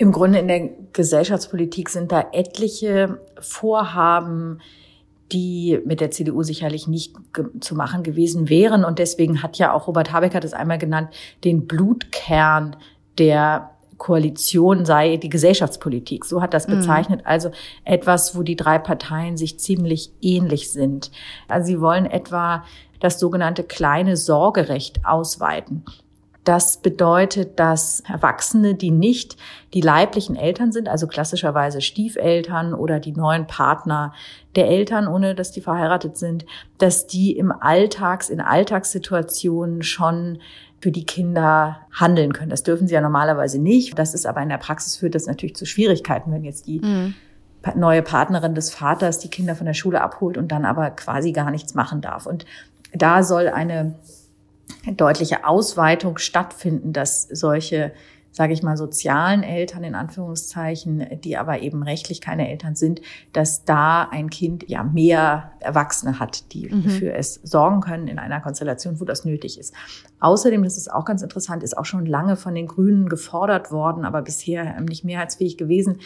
Im 0.00 0.12
Grunde 0.12 0.38
in 0.38 0.48
der 0.48 0.70
Gesellschaftspolitik 0.94 1.90
sind 1.90 2.10
da 2.10 2.28
etliche 2.32 3.20
Vorhaben, 3.38 4.62
die 5.30 5.78
mit 5.84 6.00
der 6.00 6.10
CDU 6.10 6.42
sicherlich 6.42 6.88
nicht 6.88 7.14
zu 7.60 7.74
machen 7.74 8.02
gewesen 8.02 8.48
wären. 8.48 8.82
Und 8.82 8.98
deswegen 8.98 9.42
hat 9.42 9.58
ja 9.58 9.74
auch 9.74 9.88
Robert 9.88 10.10
Habeck 10.10 10.34
hat 10.34 10.42
es 10.42 10.54
einmal 10.54 10.78
genannt, 10.78 11.10
den 11.44 11.66
Blutkern 11.66 12.76
der 13.18 13.72
Koalition 13.98 14.86
sei 14.86 15.18
die 15.18 15.28
Gesellschaftspolitik. 15.28 16.24
So 16.24 16.40
hat 16.40 16.54
das 16.54 16.66
mhm. 16.66 16.78
bezeichnet. 16.78 17.20
Also 17.24 17.50
etwas, 17.84 18.34
wo 18.34 18.42
die 18.42 18.56
drei 18.56 18.78
Parteien 18.78 19.36
sich 19.36 19.58
ziemlich 19.60 20.12
ähnlich 20.22 20.72
sind. 20.72 21.10
Also 21.46 21.66
sie 21.66 21.80
wollen 21.82 22.06
etwa 22.06 22.64
das 23.00 23.20
sogenannte 23.20 23.64
kleine 23.64 24.16
Sorgerecht 24.16 25.04
ausweiten. 25.04 25.84
Das 26.44 26.78
bedeutet, 26.78 27.58
dass 27.60 28.00
Erwachsene, 28.08 28.74
die 28.74 28.90
nicht 28.90 29.36
die 29.74 29.82
leiblichen 29.82 30.36
Eltern 30.36 30.72
sind, 30.72 30.88
also 30.88 31.06
klassischerweise 31.06 31.82
Stiefeltern 31.82 32.72
oder 32.72 32.98
die 32.98 33.12
neuen 33.12 33.46
Partner 33.46 34.14
der 34.56 34.68
Eltern, 34.68 35.06
ohne 35.06 35.34
dass 35.34 35.52
die 35.52 35.60
verheiratet 35.60 36.16
sind, 36.16 36.46
dass 36.78 37.06
die 37.06 37.36
im 37.36 37.52
Alltags, 37.52 38.30
in 38.30 38.40
Alltagssituationen 38.40 39.82
schon 39.82 40.38
für 40.80 40.90
die 40.90 41.04
Kinder 41.04 41.80
handeln 41.92 42.32
können. 42.32 42.50
Das 42.50 42.62
dürfen 42.62 42.88
sie 42.88 42.94
ja 42.94 43.02
normalerweise 43.02 43.60
nicht. 43.60 43.98
Das 43.98 44.14
ist 44.14 44.24
aber 44.24 44.42
in 44.42 44.48
der 44.48 44.56
Praxis 44.56 44.96
führt 44.96 45.14
das 45.14 45.26
natürlich 45.26 45.56
zu 45.56 45.66
Schwierigkeiten, 45.66 46.32
wenn 46.32 46.42
jetzt 46.42 46.66
die 46.66 46.80
mhm. 46.80 47.14
neue 47.74 48.00
Partnerin 48.00 48.54
des 48.54 48.70
Vaters 48.70 49.18
die 49.18 49.28
Kinder 49.28 49.54
von 49.54 49.66
der 49.66 49.74
Schule 49.74 50.00
abholt 50.00 50.38
und 50.38 50.50
dann 50.50 50.64
aber 50.64 50.90
quasi 50.90 51.32
gar 51.32 51.50
nichts 51.50 51.74
machen 51.74 52.00
darf. 52.00 52.24
Und 52.24 52.46
da 52.94 53.22
soll 53.22 53.48
eine 53.48 53.94
deutliche 54.96 55.44
Ausweitung 55.44 56.18
stattfinden, 56.18 56.92
dass 56.92 57.22
solche 57.22 57.92
sage 58.32 58.52
ich 58.52 58.62
mal, 58.62 58.76
sozialen 58.76 59.42
Eltern 59.42 59.82
in 59.82 59.94
Anführungszeichen, 59.94 61.20
die 61.24 61.36
aber 61.36 61.60
eben 61.60 61.82
rechtlich 61.82 62.20
keine 62.20 62.48
Eltern 62.48 62.76
sind, 62.76 63.00
dass 63.32 63.64
da 63.64 64.08
ein 64.10 64.30
Kind 64.30 64.68
ja 64.68 64.84
mehr 64.84 65.52
Erwachsene 65.58 66.20
hat, 66.20 66.52
die 66.52 66.68
mhm. 66.68 66.88
für 66.88 67.12
es 67.12 67.34
sorgen 67.42 67.80
können 67.80 68.06
in 68.06 68.18
einer 68.18 68.40
Konstellation, 68.40 69.00
wo 69.00 69.04
das 69.04 69.24
nötig 69.24 69.58
ist. 69.58 69.74
Außerdem, 70.20 70.62
das 70.62 70.76
ist 70.76 70.92
auch 70.92 71.04
ganz 71.04 71.22
interessant, 71.22 71.62
ist 71.62 71.76
auch 71.76 71.84
schon 71.84 72.06
lange 72.06 72.36
von 72.36 72.54
den 72.54 72.68
Grünen 72.68 73.08
gefordert 73.08 73.72
worden, 73.72 74.04
aber 74.04 74.22
bisher 74.22 74.80
nicht 74.80 75.04
mehrheitsfähig 75.04 75.58
gewesen, 75.58 75.98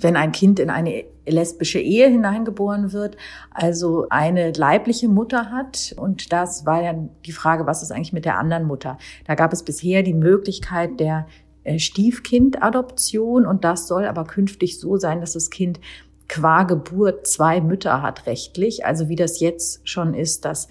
wenn 0.00 0.16
ein 0.16 0.32
Kind 0.32 0.60
in 0.60 0.70
eine 0.70 1.04
lesbische 1.26 1.80
Ehe 1.80 2.08
hineingeboren 2.08 2.92
wird, 2.92 3.16
also 3.50 4.06
eine 4.10 4.52
leibliche 4.52 5.08
Mutter 5.08 5.50
hat. 5.50 5.94
Und 5.98 6.32
das 6.32 6.66
war 6.66 6.82
ja 6.82 6.94
die 7.26 7.32
Frage, 7.32 7.66
was 7.66 7.82
ist 7.82 7.90
eigentlich 7.90 8.12
mit 8.12 8.24
der 8.24 8.38
anderen 8.38 8.64
Mutter? 8.64 8.98
Da 9.26 9.34
gab 9.34 9.52
es 9.52 9.62
bisher 9.62 10.02
die 10.02 10.14
Möglichkeit 10.14 11.00
der 11.00 11.26
äh, 11.64 11.78
Stiefkindadoption 11.78 13.46
und 13.46 13.64
das 13.64 13.88
soll 13.88 14.06
aber 14.06 14.24
künftig 14.24 14.78
so 14.78 14.96
sein, 14.96 15.20
dass 15.20 15.32
das 15.34 15.50
Kind 15.50 15.80
qua 16.28 16.62
Geburt 16.62 17.26
zwei 17.26 17.60
Mütter 17.60 18.02
hat 18.02 18.26
rechtlich, 18.26 18.84
also 18.84 19.08
wie 19.08 19.16
das 19.16 19.40
jetzt 19.40 19.88
schon 19.88 20.14
ist, 20.14 20.44
dass 20.44 20.68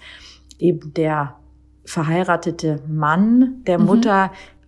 eben 0.58 0.94
der 0.94 1.36
verheiratete 1.84 2.80
Mann 2.86 3.62
der 3.66 3.78
mhm. 3.78 3.86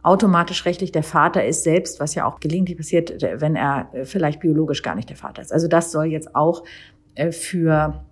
Automatisch 0.02 0.64
rechtlich 0.64 0.92
der 0.92 1.02
Vater 1.02 1.45
ist 1.45 1.62
selbst, 1.62 2.00
was 2.00 2.14
ja 2.14 2.25
auch 2.25 2.40
gelegentlich 2.40 2.76
passiert, 2.76 3.23
wenn 3.23 3.54
er 3.54 3.90
vielleicht 4.04 4.40
biologisch 4.40 4.83
gar 4.83 4.95
nicht 4.95 5.11
der 5.11 5.16
Vater 5.16 5.42
ist. 5.42 5.52
Also 5.52 5.69
das 5.69 5.92
soll 5.92 6.07
jetzt 6.07 6.35
auch 6.35 6.64
äh, 7.14 7.33
für 7.33 8.04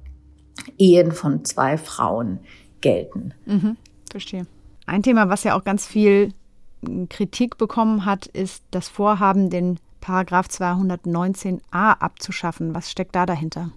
Ehen 0.77 1.13
von 1.13 1.45
zwei 1.45 1.79
Frauen 1.79 2.41
gelten. 2.81 3.33
Mhm, 3.47 3.77
verstehe. 4.11 4.47
Ein 4.87 5.03
Thema, 5.03 5.29
was 5.29 5.45
ja 5.45 5.57
auch 5.57 5.65
ganz 5.65 5.87
viel 5.87 6.33
Kritik 7.09 7.59
bekommen 7.59 8.05
hat, 8.05 8.27
ist 8.27 8.63
das 8.71 8.89
Vorhaben, 8.89 9.51
den 9.51 9.79
Paragraph 10.01 10.47
219a 10.47 11.61
abzuschaffen. 11.99 12.75
Was 12.75 12.91
steckt 12.91 13.15
da 13.15 13.27
dahinter? 13.27 13.71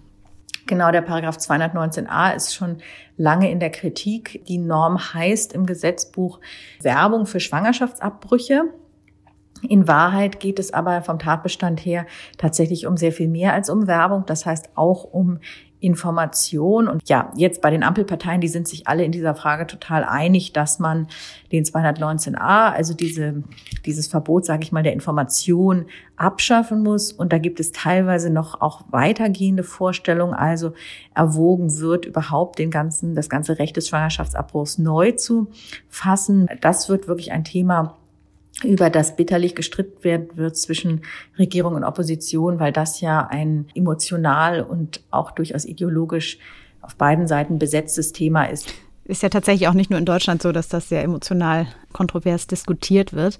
Genau, 0.66 0.90
der 0.92 1.02
Paragraph 1.02 1.38
219a 1.38 2.34
ist 2.34 2.54
schon 2.54 2.78
lange 3.16 3.50
in 3.50 3.60
der 3.60 3.70
Kritik. 3.70 4.44
Die 4.46 4.58
Norm 4.58 4.98
heißt 5.14 5.52
im 5.52 5.66
Gesetzbuch 5.66 6.40
Werbung 6.80 7.26
für 7.26 7.40
Schwangerschaftsabbrüche. 7.40 8.64
In 9.68 9.86
Wahrheit 9.88 10.40
geht 10.40 10.58
es 10.58 10.72
aber 10.72 11.02
vom 11.02 11.18
Tatbestand 11.18 11.84
her 11.84 12.06
tatsächlich 12.38 12.86
um 12.86 12.96
sehr 12.96 13.12
viel 13.12 13.28
mehr 13.28 13.52
als 13.52 13.70
um 13.70 13.86
Werbung. 13.86 14.24
Das 14.26 14.46
heißt 14.46 14.70
auch 14.74 15.04
um 15.04 15.38
Information. 15.82 16.86
Und 16.86 17.08
ja, 17.08 17.32
jetzt 17.36 17.60
bei 17.60 17.70
den 17.70 17.82
Ampelparteien, 17.82 18.40
die 18.40 18.48
sind 18.48 18.68
sich 18.68 18.86
alle 18.86 19.04
in 19.04 19.10
dieser 19.10 19.34
Frage 19.34 19.66
total 19.66 20.04
einig, 20.04 20.52
dass 20.52 20.78
man 20.78 21.08
den 21.50 21.64
219a, 21.64 22.72
also 22.72 22.94
diese, 22.94 23.42
dieses 23.84 24.06
Verbot, 24.06 24.46
sage 24.46 24.62
ich 24.62 24.70
mal, 24.70 24.84
der 24.84 24.92
Information 24.92 25.86
abschaffen 26.16 26.84
muss. 26.84 27.12
Und 27.12 27.32
da 27.32 27.38
gibt 27.38 27.58
es 27.58 27.72
teilweise 27.72 28.30
noch 28.30 28.60
auch 28.60 28.82
weitergehende 28.90 29.64
Vorstellungen. 29.64 30.34
Also 30.34 30.72
erwogen 31.14 31.76
wird, 31.78 32.06
überhaupt 32.06 32.60
den 32.60 32.70
ganzen, 32.70 33.16
das 33.16 33.28
ganze 33.28 33.58
Recht 33.58 33.76
des 33.76 33.88
Schwangerschaftsabbruchs 33.88 34.78
neu 34.78 35.12
zu 35.12 35.48
fassen. 35.88 36.48
Das 36.60 36.88
wird 36.88 37.08
wirklich 37.08 37.32
ein 37.32 37.42
Thema, 37.42 37.96
über 38.62 38.90
das 38.90 39.16
bitterlich 39.16 39.54
gestritten 39.54 40.04
werden 40.04 40.28
wird 40.34 40.56
zwischen 40.56 41.02
Regierung 41.38 41.74
und 41.74 41.84
Opposition, 41.84 42.60
weil 42.60 42.72
das 42.72 43.00
ja 43.00 43.26
ein 43.26 43.66
emotional 43.74 44.62
und 44.62 45.02
auch 45.10 45.30
durchaus 45.30 45.64
ideologisch 45.64 46.38
auf 46.80 46.96
beiden 46.96 47.26
Seiten 47.26 47.58
besetztes 47.58 48.12
Thema 48.12 48.44
ist. 48.44 48.72
Ist 49.04 49.22
ja 49.22 49.28
tatsächlich 49.28 49.68
auch 49.68 49.74
nicht 49.74 49.90
nur 49.90 49.98
in 49.98 50.04
Deutschland 50.04 50.42
so, 50.42 50.52
dass 50.52 50.68
das 50.68 50.88
sehr 50.88 51.02
emotional 51.02 51.66
kontrovers 51.92 52.46
diskutiert 52.46 53.12
wird. 53.12 53.38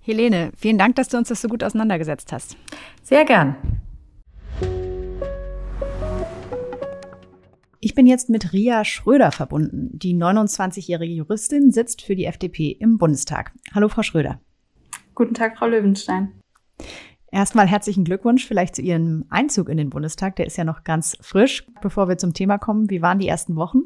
Helene, 0.00 0.50
vielen 0.56 0.78
Dank, 0.78 0.96
dass 0.96 1.08
du 1.08 1.16
uns 1.16 1.28
das 1.28 1.42
so 1.42 1.48
gut 1.48 1.62
auseinandergesetzt 1.62 2.32
hast. 2.32 2.56
Sehr 3.02 3.24
gern. 3.24 3.56
Ich 7.82 7.94
bin 7.94 8.06
jetzt 8.06 8.28
mit 8.28 8.52
Ria 8.52 8.84
Schröder 8.84 9.32
verbunden. 9.32 9.88
Die 9.98 10.14
29-jährige 10.14 11.14
Juristin 11.14 11.70
sitzt 11.70 12.02
für 12.02 12.14
die 12.14 12.26
FDP 12.26 12.72
im 12.78 12.98
Bundestag. 12.98 13.52
Hallo, 13.74 13.88
Frau 13.88 14.02
Schröder. 14.02 14.38
Guten 15.14 15.32
Tag, 15.32 15.56
Frau 15.56 15.66
Löwenstein. 15.66 16.30
Erstmal 17.32 17.66
herzlichen 17.66 18.04
Glückwunsch 18.04 18.46
vielleicht 18.46 18.76
zu 18.76 18.82
Ihrem 18.82 19.24
Einzug 19.30 19.70
in 19.70 19.78
den 19.78 19.88
Bundestag. 19.88 20.36
Der 20.36 20.46
ist 20.46 20.58
ja 20.58 20.64
noch 20.64 20.84
ganz 20.84 21.16
frisch. 21.22 21.64
Bevor 21.80 22.06
wir 22.06 22.18
zum 22.18 22.34
Thema 22.34 22.58
kommen, 22.58 22.90
wie 22.90 23.00
waren 23.00 23.18
die 23.18 23.28
ersten 23.28 23.56
Wochen? 23.56 23.84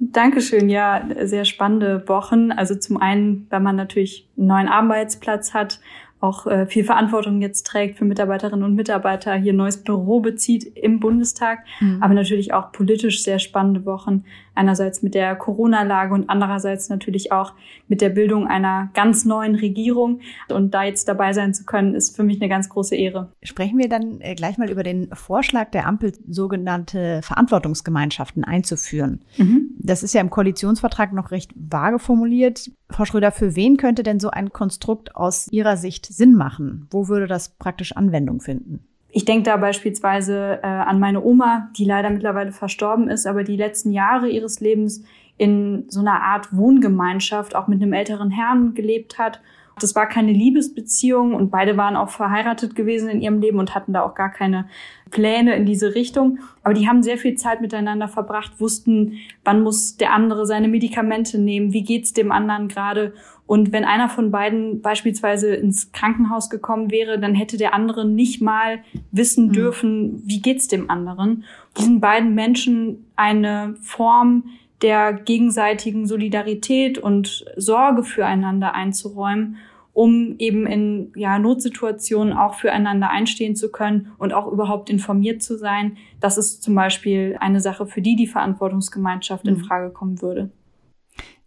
Dankeschön. 0.00 0.68
Ja, 0.68 1.06
sehr 1.22 1.44
spannende 1.44 2.08
Wochen. 2.08 2.50
Also 2.50 2.74
zum 2.74 2.96
einen, 2.96 3.46
weil 3.50 3.60
man 3.60 3.76
natürlich 3.76 4.28
einen 4.36 4.48
neuen 4.48 4.68
Arbeitsplatz 4.68 5.54
hat 5.54 5.78
auch 6.20 6.46
äh, 6.46 6.66
viel 6.66 6.84
Verantwortung 6.84 7.40
jetzt 7.40 7.66
trägt 7.66 7.98
für 7.98 8.04
Mitarbeiterinnen 8.04 8.64
und 8.64 8.74
Mitarbeiter, 8.74 9.34
hier 9.34 9.52
ein 9.52 9.56
neues 9.56 9.76
Büro 9.82 10.20
bezieht 10.20 10.64
im 10.76 11.00
Bundestag, 11.00 11.60
mhm. 11.80 12.02
aber 12.02 12.14
natürlich 12.14 12.52
auch 12.52 12.72
politisch 12.72 13.22
sehr 13.22 13.38
spannende 13.38 13.86
Wochen. 13.86 14.24
Einerseits 14.54 15.02
mit 15.02 15.14
der 15.14 15.36
Corona-Lage 15.36 16.12
und 16.12 16.28
andererseits 16.28 16.88
natürlich 16.88 17.30
auch 17.30 17.52
mit 17.86 18.00
der 18.00 18.08
Bildung 18.08 18.48
einer 18.48 18.90
ganz 18.92 19.24
neuen 19.24 19.54
Regierung. 19.54 20.20
Und 20.48 20.74
da 20.74 20.82
jetzt 20.82 21.06
dabei 21.06 21.32
sein 21.32 21.54
zu 21.54 21.64
können, 21.64 21.94
ist 21.94 22.16
für 22.16 22.24
mich 22.24 22.40
eine 22.40 22.48
ganz 22.48 22.68
große 22.68 22.96
Ehre. 22.96 23.30
Sprechen 23.44 23.78
wir 23.78 23.88
dann 23.88 24.20
äh, 24.20 24.34
gleich 24.34 24.58
mal 24.58 24.68
über 24.68 24.82
den 24.82 25.10
Vorschlag 25.12 25.70
der 25.70 25.86
Ampel, 25.86 26.12
sogenannte 26.28 27.20
Verantwortungsgemeinschaften 27.22 28.42
einzuführen. 28.42 29.20
Mhm. 29.36 29.70
Das 29.78 30.02
ist 30.02 30.12
ja 30.12 30.20
im 30.20 30.30
Koalitionsvertrag 30.30 31.12
noch 31.12 31.30
recht 31.30 31.52
vage 31.54 32.00
formuliert. 32.00 32.68
Frau 32.90 33.04
Schröder, 33.04 33.30
für 33.30 33.54
wen 33.54 33.76
könnte 33.76 34.02
denn 34.02 34.18
so 34.18 34.30
ein 34.30 34.52
Konstrukt 34.52 35.14
aus 35.14 35.46
Ihrer 35.52 35.76
Sicht 35.76 36.07
Sinn 36.08 36.34
machen? 36.34 36.86
Wo 36.90 37.08
würde 37.08 37.26
das 37.26 37.50
praktisch 37.50 37.96
Anwendung 37.96 38.40
finden? 38.40 38.80
Ich 39.10 39.24
denke 39.24 39.44
da 39.44 39.56
beispielsweise 39.56 40.60
äh, 40.62 40.66
an 40.66 41.00
meine 41.00 41.22
Oma, 41.22 41.70
die 41.76 41.84
leider 41.84 42.10
mittlerweile 42.10 42.52
verstorben 42.52 43.08
ist, 43.08 43.26
aber 43.26 43.42
die 43.42 43.56
letzten 43.56 43.92
Jahre 43.92 44.28
ihres 44.28 44.60
Lebens 44.60 45.02
in 45.38 45.84
so 45.88 46.00
einer 46.00 46.22
Art 46.22 46.54
Wohngemeinschaft 46.54 47.54
auch 47.54 47.68
mit 47.68 47.80
einem 47.80 47.92
älteren 47.92 48.30
Herrn 48.30 48.74
gelebt 48.74 49.18
hat 49.18 49.40
das 49.82 49.94
war 49.94 50.06
keine 50.06 50.32
Liebesbeziehung 50.32 51.34
und 51.34 51.50
beide 51.50 51.76
waren 51.76 51.96
auch 51.96 52.10
verheiratet 52.10 52.74
gewesen 52.74 53.08
in 53.08 53.20
ihrem 53.20 53.40
Leben 53.40 53.58
und 53.58 53.74
hatten 53.74 53.92
da 53.92 54.02
auch 54.02 54.14
gar 54.14 54.30
keine 54.30 54.68
Pläne 55.10 55.56
in 55.56 55.66
diese 55.66 55.94
Richtung. 55.94 56.38
Aber 56.62 56.74
die 56.74 56.88
haben 56.88 57.02
sehr 57.02 57.18
viel 57.18 57.34
Zeit 57.34 57.60
miteinander 57.60 58.08
verbracht, 58.08 58.60
wussten, 58.60 59.14
wann 59.44 59.62
muss 59.62 59.96
der 59.96 60.12
andere 60.12 60.46
seine 60.46 60.68
Medikamente 60.68 61.38
nehmen, 61.38 61.72
wie 61.72 61.82
geht's 61.82 62.12
dem 62.12 62.32
anderen 62.32 62.68
gerade. 62.68 63.14
Und 63.46 63.72
wenn 63.72 63.84
einer 63.84 64.10
von 64.10 64.30
beiden 64.30 64.82
beispielsweise 64.82 65.54
ins 65.54 65.92
Krankenhaus 65.92 66.50
gekommen 66.50 66.90
wäre, 66.90 67.18
dann 67.18 67.34
hätte 67.34 67.56
der 67.56 67.72
andere 67.72 68.04
nicht 68.04 68.42
mal 68.42 68.80
wissen 69.10 69.48
mhm. 69.48 69.52
dürfen, 69.52 70.22
wie 70.26 70.42
geht's 70.42 70.68
dem 70.68 70.90
anderen. 70.90 71.44
Diesen 71.78 72.00
beiden 72.00 72.34
Menschen 72.34 73.06
eine 73.16 73.74
Form 73.80 74.44
der 74.82 75.12
gegenseitigen 75.12 76.06
Solidarität 76.06 76.98
und 76.98 77.44
Sorge 77.56 78.04
füreinander 78.04 78.74
einzuräumen 78.74 79.58
um 79.98 80.36
eben 80.38 80.64
in 80.64 81.12
ja, 81.16 81.40
Notsituationen 81.40 82.32
auch 82.32 82.54
füreinander 82.54 83.10
einstehen 83.10 83.56
zu 83.56 83.72
können 83.72 84.12
und 84.16 84.32
auch 84.32 84.46
überhaupt 84.46 84.90
informiert 84.90 85.42
zu 85.42 85.58
sein. 85.58 85.96
Das 86.20 86.38
ist 86.38 86.62
zum 86.62 86.76
Beispiel 86.76 87.36
eine 87.40 87.60
Sache, 87.60 87.84
für 87.84 88.00
die 88.00 88.14
die 88.14 88.28
Verantwortungsgemeinschaft 88.28 89.44
mhm. 89.44 89.54
in 89.54 89.56
Frage 89.56 89.90
kommen 89.90 90.22
würde. 90.22 90.50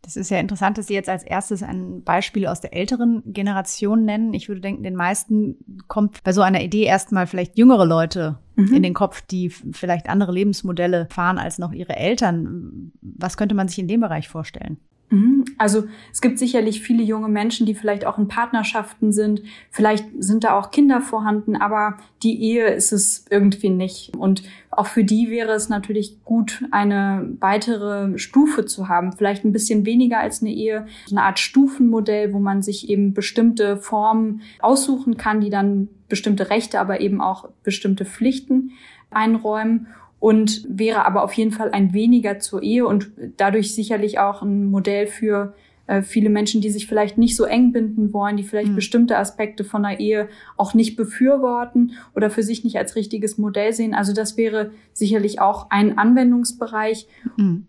Das 0.04 0.16
ist 0.16 0.32
ja 0.32 0.40
interessant, 0.40 0.78
dass 0.78 0.88
Sie 0.88 0.96
jetzt 0.96 1.10
als 1.10 1.24
erstes 1.24 1.62
ein 1.62 2.04
Beispiel 2.04 2.48
aus 2.48 2.60
der 2.60 2.74
älteren 2.74 3.22
Generation 3.26 4.04
nennen. 4.04 4.34
Ich 4.34 4.48
würde 4.48 4.62
denken, 4.62 4.84
den 4.84 4.96
meisten 4.96 5.58
kommt 5.88 6.24
bei 6.24 6.34
so 6.34 6.42
einer 6.42 6.62
Idee 6.62 6.84
erstmal 6.84 7.28
vielleicht 7.28 7.58
jüngere 7.58 7.86
Leute 7.86 8.40
mhm. 8.56 8.74
in 8.74 8.84
den 8.84 8.96
Kopf, 8.96 9.22
die 9.22 9.50
vielleicht 9.50 10.10
andere 10.10 10.32
Lebensmodelle 10.32 11.08
fahren 11.12 11.38
als 11.38 11.60
noch 11.60 11.72
ihre 11.72 11.96
Eltern. 11.96 12.92
Was 13.02 13.38
könnte 13.38 13.54
man 13.54 13.68
sich 13.68 13.78
in 13.78 13.88
dem 13.88 14.02
Bereich 14.02 14.28
vorstellen? 14.28 14.80
Mhm. 15.12 15.44
Also 15.58 15.84
es 16.12 16.22
gibt 16.22 16.40
sicherlich 16.40 16.82
viele 16.82 17.04
junge 17.04 17.28
Menschen, 17.28 17.66
die 17.66 17.76
vielleicht 17.76 18.06
auch 18.06 18.18
in 18.18 18.30
Partnerschaften 18.30 19.12
sind. 19.12 19.44
Vielleicht 19.70 20.06
sind 20.18 20.46
da 20.46 20.58
auch 20.58 20.72
Kinder 20.72 21.02
vorhanden, 21.02 21.58
aber 21.58 21.98
die 22.24 22.42
Ehe 22.42 22.68
ist 22.68 22.94
es 22.94 23.26
irgendwie 23.30 23.70
nicht. 23.70 24.16
Und 24.16 24.44
auch 24.72 24.88
für 24.88 25.04
die 25.04 25.30
wäre 25.30 25.52
es 25.52 25.68
natürlich 25.68 26.24
gut, 26.24 26.64
eine 26.72 27.30
weitere 27.42 28.18
Stufe 28.18 28.66
zu 28.66 28.88
haben. 28.88 29.12
Vielleicht 29.12 29.44
ein 29.44 29.52
bisschen 29.52 29.86
weniger 29.86 30.20
als 30.20 30.42
eine 30.42 30.54
Ehe. 30.54 30.88
Eine 31.12 31.24
Art 31.24 31.40
Stufenmodell, 31.40 32.34
wo 32.34 32.40
man 32.40 32.62
sich 32.62 32.90
eben 32.90 33.14
bestimmte 33.14 33.76
Formen 33.76 34.42
aussuchen 34.62 35.18
kann, 35.18 35.42
die 35.42 35.50
dann 35.50 35.90
bestimmte 36.08 36.50
Rechte, 36.50 36.80
aber 36.80 37.02
eben 37.02 37.20
auch 37.20 37.50
bestimmte 37.64 38.06
Pflichten 38.06 38.72
einräumen 39.10 39.88
und 40.22 40.66
wäre 40.70 41.04
aber 41.06 41.24
auf 41.24 41.34
jeden 41.34 41.52
Fall 41.52 41.72
ein 41.72 41.94
weniger 41.94 42.38
zur 42.38 42.62
Ehe 42.62 42.86
und 42.86 43.12
dadurch 43.38 43.74
sicherlich 43.74 44.20
auch 44.20 44.44
ein 44.44 44.70
Modell 44.70 45.08
für 45.08 45.56
äh, 45.88 46.04
viele 46.04 46.30
Menschen, 46.30 46.62
die 46.62 46.70
sich 46.70 46.86
vielleicht 46.86 47.18
nicht 47.18 47.36
so 47.36 47.44
eng 47.44 47.72
binden 47.72 48.14
wollen, 48.14 48.38
die 48.38 48.44
vielleicht 48.44 48.70
mhm. 48.70 48.76
bestimmte 48.76 49.18
Aspekte 49.18 49.64
von 49.64 49.82
der 49.82 50.00
Ehe 50.00 50.30
auch 50.58 50.76
nicht 50.76 50.96
befürworten 50.96 51.94
oder 52.16 52.30
für 52.30 52.44
sich 52.44 52.64
nicht 52.64 52.78
als 52.78 52.96
richtiges 52.96 53.40
Modell 53.40 53.74
sehen. 53.74 53.96
Also 53.96 54.14
das 54.14 54.38
wäre 54.38 54.70
sicherlich 54.94 55.42
auch 55.42 55.72
ein 55.72 55.98
Anwendungsbereich. 55.98 57.08
Mhm. 57.38 57.66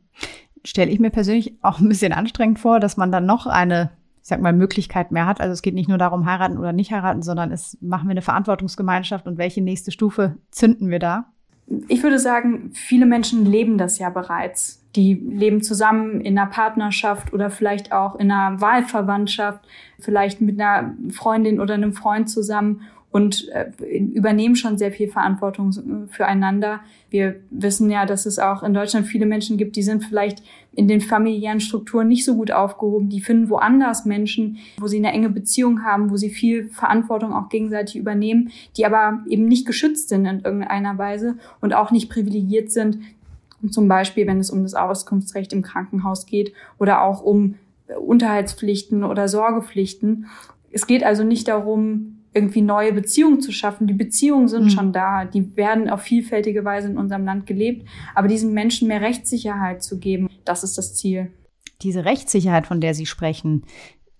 Stelle 0.62 0.90
ich 0.90 1.00
mir 1.00 1.10
persönlich 1.10 1.56
auch 1.62 1.80
ein 1.80 1.88
bisschen 1.88 2.12
anstrengend 2.12 2.58
vor, 2.58 2.80
dass 2.80 2.98
man 2.98 3.10
dann 3.10 3.24
noch 3.24 3.46
eine 3.46 3.92
ich 4.20 4.28
sag 4.28 4.42
mal, 4.42 4.52
Möglichkeit 4.52 5.10
mehr 5.10 5.26
hat. 5.26 5.40
Also 5.40 5.54
es 5.54 5.62
geht 5.62 5.74
nicht 5.74 5.88
nur 5.88 5.98
darum, 5.98 6.26
heiraten 6.26 6.58
oder 6.58 6.74
nicht 6.74 6.92
heiraten, 6.92 7.22
sondern 7.22 7.50
es 7.50 7.78
machen 7.80 8.08
wir 8.08 8.12
eine 8.12 8.22
Verantwortungsgemeinschaft 8.22 9.26
und 9.26 9.38
welche 9.38 9.62
nächste 9.62 9.90
Stufe 9.90 10.36
zünden 10.50 10.90
wir 10.90 10.98
da? 10.98 11.32
Ich 11.88 12.02
würde 12.02 12.18
sagen, 12.18 12.70
viele 12.74 13.06
Menschen 13.06 13.44
leben 13.46 13.78
das 13.78 13.98
ja 13.98 14.10
bereits. 14.10 14.82
Die 14.94 15.14
leben 15.14 15.62
zusammen 15.62 16.20
in 16.20 16.38
einer 16.38 16.50
Partnerschaft 16.50 17.32
oder 17.32 17.50
vielleicht 17.50 17.92
auch 17.92 18.16
in 18.16 18.30
einer 18.30 18.60
Wahlverwandtschaft, 18.60 19.60
vielleicht 19.98 20.40
mit 20.40 20.60
einer 20.60 20.94
Freundin 21.10 21.60
oder 21.60 21.74
einem 21.74 21.94
Freund 21.94 22.28
zusammen 22.28 22.82
und 23.12 23.48
äh, 23.50 23.70
übernehmen 23.98 24.56
schon 24.56 24.78
sehr 24.78 24.90
viel 24.90 25.08
Verantwortung 25.08 25.70
äh, 25.70 26.12
füreinander. 26.12 26.80
Wir 27.10 27.36
wissen 27.50 27.90
ja, 27.90 28.06
dass 28.06 28.24
es 28.24 28.38
auch 28.38 28.62
in 28.62 28.72
Deutschland 28.72 29.06
viele 29.06 29.26
Menschen 29.26 29.58
gibt, 29.58 29.76
die 29.76 29.82
sind 29.82 30.02
vielleicht 30.02 30.42
in 30.74 30.88
den 30.88 31.02
familiären 31.02 31.60
Strukturen 31.60 32.08
nicht 32.08 32.24
so 32.24 32.34
gut 32.34 32.50
aufgehoben. 32.50 33.10
Die 33.10 33.20
finden 33.20 33.50
woanders 33.50 34.06
Menschen, 34.06 34.56
wo 34.78 34.86
sie 34.86 34.96
eine 34.96 35.12
enge 35.12 35.28
Beziehung 35.28 35.84
haben, 35.84 36.10
wo 36.10 36.16
sie 36.16 36.30
viel 36.30 36.70
Verantwortung 36.70 37.34
auch 37.34 37.50
gegenseitig 37.50 37.96
übernehmen, 37.96 38.50
die 38.78 38.86
aber 38.86 39.22
eben 39.28 39.46
nicht 39.46 39.66
geschützt 39.66 40.08
sind 40.08 40.24
in 40.24 40.40
irgendeiner 40.40 40.96
Weise 40.96 41.36
und 41.60 41.74
auch 41.74 41.90
nicht 41.90 42.08
privilegiert 42.08 42.72
sind. 42.72 42.98
Zum 43.70 43.86
Beispiel, 43.86 44.26
wenn 44.26 44.40
es 44.40 44.50
um 44.50 44.62
das 44.62 44.74
Auskunftsrecht 44.74 45.52
im 45.52 45.62
Krankenhaus 45.62 46.24
geht 46.24 46.54
oder 46.78 47.02
auch 47.02 47.22
um 47.22 47.56
Unterhaltspflichten 47.94 49.04
oder 49.04 49.28
Sorgepflichten. 49.28 50.26
Es 50.70 50.86
geht 50.86 51.04
also 51.04 51.22
nicht 51.22 51.48
darum, 51.48 52.21
irgendwie 52.34 52.62
neue 52.62 52.92
Beziehungen 52.92 53.40
zu 53.40 53.52
schaffen. 53.52 53.86
Die 53.86 53.94
Beziehungen 53.94 54.48
sind 54.48 54.64
mhm. 54.64 54.70
schon 54.70 54.92
da, 54.92 55.24
die 55.24 55.56
werden 55.56 55.90
auf 55.90 56.02
vielfältige 56.02 56.64
Weise 56.64 56.88
in 56.88 56.96
unserem 56.96 57.24
Land 57.24 57.46
gelebt, 57.46 57.86
aber 58.14 58.28
diesen 58.28 58.52
Menschen 58.52 58.88
mehr 58.88 59.00
Rechtssicherheit 59.00 59.82
zu 59.82 59.98
geben, 59.98 60.28
das 60.44 60.64
ist 60.64 60.78
das 60.78 60.94
Ziel. 60.94 61.30
Diese 61.82 62.04
Rechtssicherheit, 62.04 62.66
von 62.66 62.80
der 62.80 62.94
Sie 62.94 63.06
sprechen, 63.06 63.64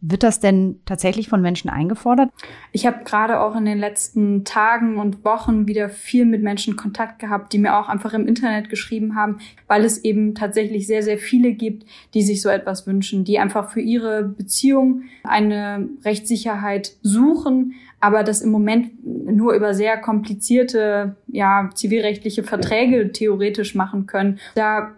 wird 0.03 0.25
das 0.25 0.41
denn 0.41 0.81
tatsächlich 0.85 1.29
von 1.29 1.41
Menschen 1.41 1.71
eingefordert? 1.71 2.31
Ich 2.73 2.87
habe 2.87 3.05
gerade 3.05 3.41
auch 3.41 3.55
in 3.55 3.65
den 3.65 3.79
letzten 3.79 4.45
Tagen 4.45 4.99
und 4.99 5.25
Wochen 5.25 5.69
wieder 5.69 5.89
viel 5.89 6.25
mit 6.25 6.43
Menschen 6.43 6.77
Kontakt 6.77 7.21
gehabt, 7.21 7.53
die 7.53 7.59
mir 7.59 7.79
auch 7.79 7.89
einfach 7.89 8.13
im 8.13 8.27
Internet 8.27 8.69
geschrieben 8.69 9.15
haben, 9.15 9.39
weil 9.69 9.85
es 9.85 10.03
eben 10.05 10.35
tatsächlich 10.35 10.89
sehr, 10.89 11.05
sehr 11.05 11.19
viele 11.19 11.53
gibt, 11.53 11.87
die 12.15 12.23
sich 12.23 12.43
so 12.43 12.49
etwas 12.49 12.87
wünschen, 12.87 13.23
die 13.23 13.39
einfach 13.39 13.71
für 13.71 13.81
ihre 13.81 14.25
Beziehung 14.25 15.05
eine 15.23 15.89
Rechtssicherheit 16.05 16.97
suchen, 17.03 17.75
aber 18.01 18.25
das 18.25 18.43
im 18.43 18.51
Moment 18.51 19.05
nur 19.07 19.55
über 19.55 19.73
sehr 19.73 19.97
komplizierte, 19.99 21.15
ja, 21.29 21.71
zivilrechtliche 21.73 22.43
Verträge 22.43 23.13
theoretisch 23.13 23.77
machen 23.77 24.07
können. 24.07 24.41
Da 24.57 24.97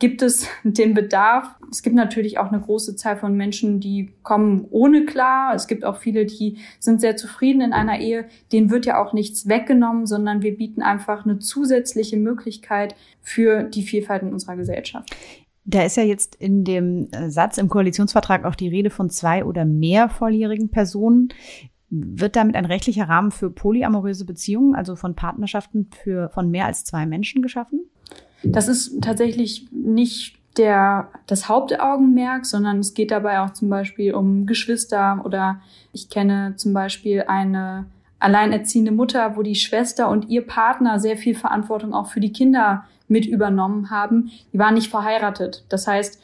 gibt 0.00 0.22
es 0.22 0.48
den 0.64 0.94
Bedarf. 0.94 1.54
Es 1.70 1.82
gibt 1.82 1.94
natürlich 1.94 2.38
auch 2.38 2.50
eine 2.50 2.60
große 2.60 2.96
Zahl 2.96 3.16
von 3.16 3.36
Menschen, 3.36 3.80
die 3.80 4.12
kommen 4.22 4.66
ohne 4.70 5.04
klar. 5.04 5.54
Es 5.54 5.66
gibt 5.66 5.84
auch 5.84 5.96
viele, 5.96 6.26
die 6.26 6.58
sind 6.78 7.00
sehr 7.00 7.16
zufrieden 7.16 7.60
in 7.60 7.72
einer 7.72 8.00
Ehe. 8.00 8.26
Denen 8.52 8.70
wird 8.70 8.86
ja 8.86 9.02
auch 9.02 9.12
nichts 9.12 9.48
weggenommen, 9.48 10.06
sondern 10.06 10.42
wir 10.42 10.56
bieten 10.56 10.82
einfach 10.82 11.24
eine 11.24 11.38
zusätzliche 11.38 12.16
Möglichkeit 12.16 12.96
für 13.22 13.62
die 13.64 13.82
Vielfalt 13.82 14.22
in 14.22 14.32
unserer 14.32 14.56
Gesellschaft. 14.56 15.14
Da 15.64 15.84
ist 15.84 15.96
ja 15.96 16.02
jetzt 16.02 16.34
in 16.36 16.64
dem 16.64 17.08
äh, 17.12 17.30
Satz 17.30 17.58
im 17.58 17.68
Koalitionsvertrag 17.68 18.44
auch 18.44 18.54
die 18.54 18.68
Rede 18.68 18.90
von 18.90 19.10
zwei 19.10 19.44
oder 19.44 19.64
mehr 19.64 20.08
volljährigen 20.08 20.70
Personen. 20.70 21.28
Wird 21.90 22.36
damit 22.36 22.56
ein 22.56 22.64
rechtlicher 22.64 23.08
Rahmen 23.08 23.30
für 23.30 23.50
polyamoröse 23.50 24.24
Beziehungen, 24.24 24.74
also 24.74 24.96
von 24.96 25.14
Partnerschaften 25.14 25.90
für, 26.02 26.30
von 26.30 26.50
mehr 26.50 26.66
als 26.66 26.84
zwei 26.84 27.04
Menschen 27.06 27.42
geschaffen? 27.42 27.90
Das 28.42 28.68
ist 28.68 29.00
tatsächlich 29.02 29.68
nicht 29.70 30.39
der, 30.56 31.08
das 31.26 31.48
Hauptaugenmerk, 31.48 32.44
sondern 32.44 32.80
es 32.80 32.94
geht 32.94 33.10
dabei 33.10 33.40
auch 33.40 33.52
zum 33.52 33.68
Beispiel 33.68 34.14
um 34.14 34.46
Geschwister 34.46 35.22
oder 35.24 35.60
ich 35.92 36.10
kenne 36.10 36.54
zum 36.56 36.72
Beispiel 36.72 37.24
eine 37.28 37.86
alleinerziehende 38.18 38.92
Mutter, 38.92 39.36
wo 39.36 39.42
die 39.42 39.54
Schwester 39.54 40.08
und 40.10 40.28
ihr 40.28 40.46
Partner 40.46 40.98
sehr 40.98 41.16
viel 41.16 41.34
Verantwortung 41.34 41.94
auch 41.94 42.08
für 42.08 42.20
die 42.20 42.32
Kinder 42.32 42.84
mit 43.08 43.26
übernommen 43.26 43.90
haben. 43.90 44.30
Die 44.52 44.58
waren 44.58 44.74
nicht 44.74 44.90
verheiratet. 44.90 45.64
Das 45.68 45.86
heißt, 45.86 46.20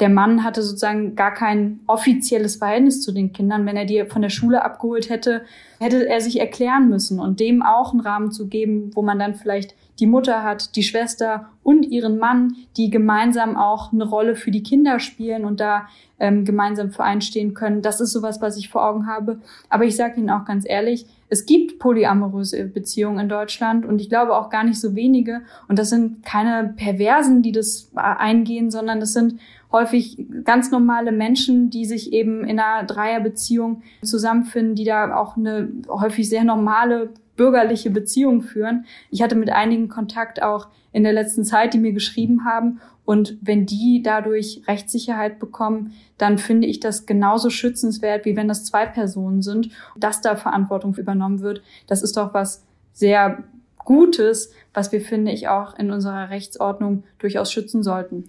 der 0.00 0.08
Mann 0.08 0.44
hatte 0.44 0.62
sozusagen 0.62 1.14
gar 1.14 1.34
kein 1.34 1.80
offizielles 1.86 2.56
Verhältnis 2.56 3.02
zu 3.02 3.12
den 3.12 3.32
Kindern. 3.32 3.66
Wenn 3.66 3.76
er 3.76 3.84
die 3.84 4.04
von 4.06 4.22
der 4.22 4.30
Schule 4.30 4.64
abgeholt 4.64 5.10
hätte, 5.10 5.42
hätte 5.78 6.08
er 6.08 6.22
sich 6.22 6.40
erklären 6.40 6.88
müssen 6.88 7.20
und 7.20 7.38
dem 7.38 7.62
auch 7.62 7.92
einen 7.92 8.00
Rahmen 8.00 8.32
zu 8.32 8.48
geben, 8.48 8.92
wo 8.94 9.02
man 9.02 9.18
dann 9.18 9.34
vielleicht 9.34 9.74
die 10.00 10.06
Mutter 10.06 10.42
hat, 10.42 10.74
die 10.76 10.82
Schwester 10.82 11.50
und 11.62 11.84
ihren 11.84 12.18
Mann, 12.18 12.56
die 12.76 12.90
gemeinsam 12.90 13.56
auch 13.56 13.92
eine 13.92 14.04
Rolle 14.04 14.34
für 14.34 14.50
die 14.50 14.62
Kinder 14.62 14.98
spielen 14.98 15.44
und 15.44 15.60
da 15.60 15.86
ähm, 16.18 16.44
gemeinsam 16.44 16.90
für 16.90 17.04
einstehen 17.04 17.54
können. 17.54 17.82
Das 17.82 18.00
ist 18.00 18.12
sowas, 18.12 18.40
was 18.40 18.56
ich 18.56 18.70
vor 18.70 18.84
Augen 18.84 19.06
habe. 19.06 19.40
Aber 19.68 19.84
ich 19.84 19.96
sage 19.96 20.18
Ihnen 20.18 20.30
auch 20.30 20.44
ganz 20.44 20.64
ehrlich, 20.66 21.06
es 21.28 21.46
gibt 21.46 21.78
polyamoröse 21.78 22.64
Beziehungen 22.64 23.20
in 23.20 23.28
Deutschland 23.28 23.86
und 23.86 24.00
ich 24.00 24.08
glaube 24.08 24.36
auch 24.36 24.50
gar 24.50 24.64
nicht 24.64 24.80
so 24.80 24.96
wenige. 24.96 25.42
Und 25.68 25.78
das 25.78 25.90
sind 25.90 26.24
keine 26.24 26.74
Perversen, 26.76 27.42
die 27.42 27.52
das 27.52 27.90
eingehen, 27.94 28.70
sondern 28.70 28.98
das 28.98 29.12
sind 29.12 29.38
häufig 29.70 30.18
ganz 30.44 30.70
normale 30.70 31.12
Menschen, 31.12 31.70
die 31.70 31.84
sich 31.84 32.12
eben 32.12 32.44
in 32.44 32.58
einer 32.58 32.84
Dreierbeziehung 32.84 33.82
zusammenfinden, 34.02 34.74
die 34.74 34.84
da 34.84 35.16
auch 35.16 35.36
eine 35.36 35.68
häufig 35.88 36.28
sehr 36.28 36.42
normale 36.42 37.10
bürgerliche 37.40 37.88
Beziehung 37.88 38.42
führen. 38.42 38.84
Ich 39.08 39.22
hatte 39.22 39.34
mit 39.34 39.48
einigen 39.48 39.88
Kontakt 39.88 40.42
auch 40.42 40.68
in 40.92 41.04
der 41.04 41.14
letzten 41.14 41.42
Zeit, 41.42 41.72
die 41.72 41.78
mir 41.78 41.94
geschrieben 41.94 42.44
haben. 42.44 42.82
Und 43.06 43.38
wenn 43.40 43.64
die 43.64 44.02
dadurch 44.04 44.60
Rechtssicherheit 44.68 45.38
bekommen, 45.38 45.94
dann 46.18 46.36
finde 46.36 46.66
ich 46.66 46.80
das 46.80 47.06
genauso 47.06 47.48
schützenswert, 47.48 48.26
wie 48.26 48.36
wenn 48.36 48.46
das 48.46 48.66
zwei 48.66 48.84
Personen 48.84 49.40
sind, 49.40 49.70
dass 49.96 50.20
da 50.20 50.36
Verantwortung 50.36 50.94
übernommen 50.96 51.40
wird. 51.40 51.62
Das 51.86 52.02
ist 52.02 52.18
doch 52.18 52.34
was 52.34 52.62
sehr 52.92 53.42
Gutes, 53.78 54.52
was 54.74 54.92
wir, 54.92 55.00
finde 55.00 55.32
ich, 55.32 55.48
auch 55.48 55.78
in 55.78 55.90
unserer 55.90 56.28
Rechtsordnung 56.28 57.04
durchaus 57.18 57.50
schützen 57.50 57.82
sollten 57.82 58.28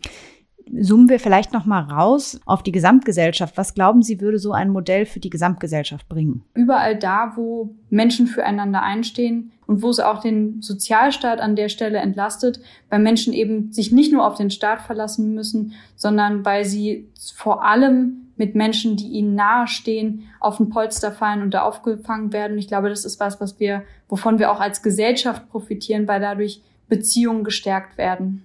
zoomen 0.79 1.09
wir 1.09 1.19
vielleicht 1.19 1.53
noch 1.53 1.65
mal 1.65 1.81
raus 1.81 2.39
auf 2.45 2.63
die 2.63 2.71
Gesamtgesellschaft. 2.71 3.57
Was 3.57 3.73
glauben 3.73 4.01
Sie, 4.01 4.21
würde 4.21 4.39
so 4.39 4.51
ein 4.51 4.69
Modell 4.69 5.05
für 5.05 5.19
die 5.19 5.29
Gesamtgesellschaft 5.29 6.07
bringen? 6.07 6.43
Überall 6.53 6.97
da, 6.97 7.33
wo 7.35 7.69
Menschen 7.89 8.27
füreinander 8.27 8.81
einstehen 8.81 9.51
und 9.67 9.81
wo 9.81 9.89
es 9.89 9.99
auch 9.99 10.21
den 10.21 10.61
Sozialstaat 10.61 11.39
an 11.39 11.55
der 11.55 11.69
Stelle 11.69 11.99
entlastet, 11.99 12.59
weil 12.89 12.99
Menschen 12.99 13.33
eben 13.33 13.71
sich 13.71 13.91
nicht 13.91 14.11
nur 14.11 14.25
auf 14.25 14.35
den 14.35 14.49
Staat 14.49 14.81
verlassen 14.81 15.33
müssen, 15.33 15.73
sondern 15.95 16.45
weil 16.45 16.65
sie 16.65 17.07
vor 17.35 17.65
allem 17.65 18.27
mit 18.37 18.55
Menschen, 18.55 18.95
die 18.95 19.07
ihnen 19.07 19.35
nahestehen, 19.35 20.23
auf 20.39 20.57
den 20.57 20.69
Polster 20.69 21.11
fallen 21.11 21.41
und 21.41 21.53
da 21.53 21.61
aufgefangen 21.61 22.33
werden. 22.33 22.57
ich 22.57 22.67
glaube, 22.67 22.89
das 22.89 23.05
ist 23.05 23.19
was, 23.19 23.39
was 23.39 23.59
wir, 23.59 23.83
wovon 24.09 24.39
wir 24.39 24.51
auch 24.51 24.59
als 24.59 24.81
Gesellschaft 24.81 25.49
profitieren, 25.49 26.07
weil 26.07 26.21
dadurch 26.21 26.61
Beziehungen 26.89 27.43
gestärkt 27.43 27.97
werden. 27.97 28.43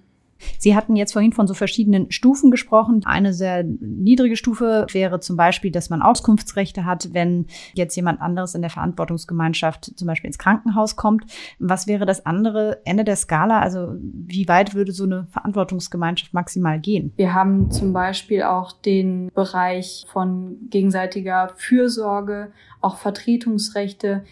Sie 0.57 0.75
hatten 0.75 0.95
jetzt 0.95 1.13
vorhin 1.13 1.33
von 1.33 1.47
so 1.47 1.53
verschiedenen 1.53 2.11
Stufen 2.11 2.51
gesprochen. 2.51 3.01
Eine 3.05 3.33
sehr 3.33 3.63
niedrige 3.63 4.35
Stufe 4.35 4.85
wäre 4.91 5.19
zum 5.19 5.37
Beispiel, 5.37 5.71
dass 5.71 5.89
man 5.89 6.01
Auskunftsrechte 6.01 6.85
hat, 6.85 7.13
wenn 7.13 7.47
jetzt 7.73 7.95
jemand 7.95 8.21
anderes 8.21 8.55
in 8.55 8.61
der 8.61 8.69
Verantwortungsgemeinschaft 8.69 9.97
zum 9.97 10.07
Beispiel 10.07 10.27
ins 10.27 10.37
Krankenhaus 10.37 10.95
kommt. 10.95 11.25
Was 11.59 11.87
wäre 11.87 12.05
das 12.05 12.25
andere 12.25 12.81
Ende 12.85 13.03
der 13.03 13.15
Skala? 13.15 13.59
Also 13.59 13.95
wie 14.01 14.47
weit 14.47 14.73
würde 14.73 14.91
so 14.91 15.03
eine 15.03 15.27
Verantwortungsgemeinschaft 15.31 16.33
maximal 16.33 16.79
gehen? 16.79 17.13
Wir 17.15 17.33
haben 17.33 17.71
zum 17.71 17.93
Beispiel 17.93 18.43
auch 18.43 18.71
den 18.71 19.31
Bereich 19.33 20.05
von 20.11 20.57
gegenseitiger 20.69 21.51
Fürsorge, 21.55 22.51
auch 22.81 22.97
Vertretungsrechte. 22.97 24.23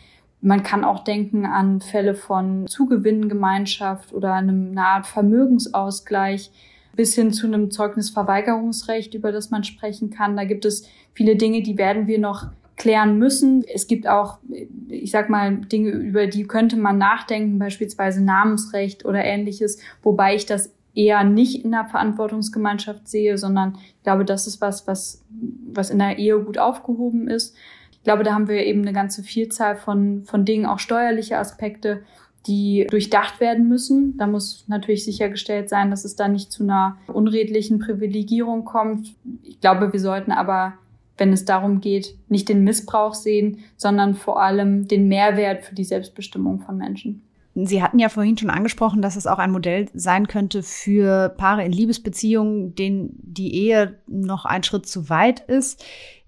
Man 0.45 0.61
kann 0.61 0.83
auch 0.83 1.03
denken 1.03 1.47
an 1.47 1.81
Fälle 1.81 2.13
von 2.13 2.67
Zugewinngemeinschaft 2.67 4.13
oder 4.13 4.35
einer 4.35 4.85
Art 4.85 5.07
Vermögensausgleich. 5.07 6.51
bis 6.95 7.13
hin 7.15 7.33
zu 7.33 7.47
einem 7.47 7.71
Zeugnisverweigerungsrecht, 7.71 9.15
über 9.15 9.33
das 9.33 9.49
man 9.49 9.65
sprechen 9.65 10.11
kann. 10.11 10.37
Da 10.37 10.45
gibt 10.45 10.63
es 10.63 10.87
viele 11.13 11.35
Dinge, 11.35 11.61
die 11.61 11.77
werden 11.77 12.07
wir 12.07 12.19
noch 12.19 12.51
klären 12.77 13.17
müssen. 13.17 13.65
Es 13.67 13.87
gibt 13.87 14.07
auch, 14.07 14.37
ich 14.87 15.11
sag 15.11 15.29
mal, 15.29 15.57
Dinge, 15.57 15.89
über 15.89 16.27
die 16.27 16.43
könnte 16.43 16.77
man 16.77 16.97
nachdenken, 16.97 17.59
beispielsweise 17.59 18.23
Namensrecht 18.23 19.03
oder 19.03 19.25
ähnliches, 19.25 19.81
wobei 20.03 20.35
ich 20.35 20.45
das 20.45 20.73
eher 20.93 21.25
nicht 21.25 21.65
in 21.65 21.71
der 21.71 21.85
Verantwortungsgemeinschaft 21.85 23.09
sehe, 23.09 23.37
sondern 23.37 23.77
ich 23.97 24.03
glaube, 24.03 24.23
das 24.23 24.47
ist 24.47 24.61
was, 24.61 24.87
was, 24.87 25.25
was 25.73 25.89
in 25.89 25.99
der 25.99 26.17
Ehe 26.17 26.39
gut 26.39 26.57
aufgehoben 26.57 27.27
ist. 27.27 27.57
Ich 28.05 28.07
glaube, 28.07 28.23
da 28.23 28.35
haben 28.35 28.47
wir 28.47 28.63
eben 28.63 28.81
eine 28.81 28.93
ganze 28.93 29.23
Vielzahl 29.23 29.75
von, 29.75 30.25
von 30.25 30.45
Dingen, 30.45 30.67
auch 30.67 30.77
steuerliche 30.77 31.39
Aspekte, 31.39 32.03
die 32.45 32.85
durchdacht 32.87 33.39
werden 33.39 33.67
müssen. 33.67 34.15
Da 34.17 34.27
muss 34.27 34.63
natürlich 34.67 35.03
sichergestellt 35.03 35.69
sein, 35.69 35.89
dass 35.89 36.05
es 36.05 36.15
da 36.15 36.27
nicht 36.27 36.51
zu 36.51 36.61
einer 36.61 36.97
unredlichen 37.07 37.79
Privilegierung 37.79 38.63
kommt. 38.63 39.15
Ich 39.41 39.59
glaube, 39.59 39.91
wir 39.91 39.99
sollten 39.99 40.31
aber, 40.31 40.73
wenn 41.17 41.33
es 41.33 41.45
darum 41.45 41.81
geht, 41.81 42.15
nicht 42.29 42.47
den 42.47 42.63
Missbrauch 42.63 43.15
sehen, 43.15 43.61
sondern 43.75 44.13
vor 44.13 44.39
allem 44.39 44.87
den 44.87 45.07
Mehrwert 45.07 45.63
für 45.63 45.73
die 45.73 45.83
Selbstbestimmung 45.83 46.59
von 46.59 46.77
Menschen. 46.77 47.23
Sie 47.55 47.81
hatten 47.81 47.97
ja 47.97 48.09
vorhin 48.09 48.37
schon 48.37 48.51
angesprochen, 48.51 49.01
dass 49.01 49.15
es 49.15 49.25
auch 49.25 49.39
ein 49.39 49.49
Modell 49.49 49.87
sein 49.95 50.27
könnte 50.27 50.61
für 50.61 51.29
Paare 51.29 51.65
in 51.65 51.71
Liebesbeziehungen, 51.71 52.75
denen 52.75 53.17
die 53.23 53.55
Ehe 53.55 53.97
noch 54.05 54.45
ein 54.45 54.61
Schritt 54.61 54.85
zu 54.85 55.09
weit 55.09 55.39
ist. 55.39 55.83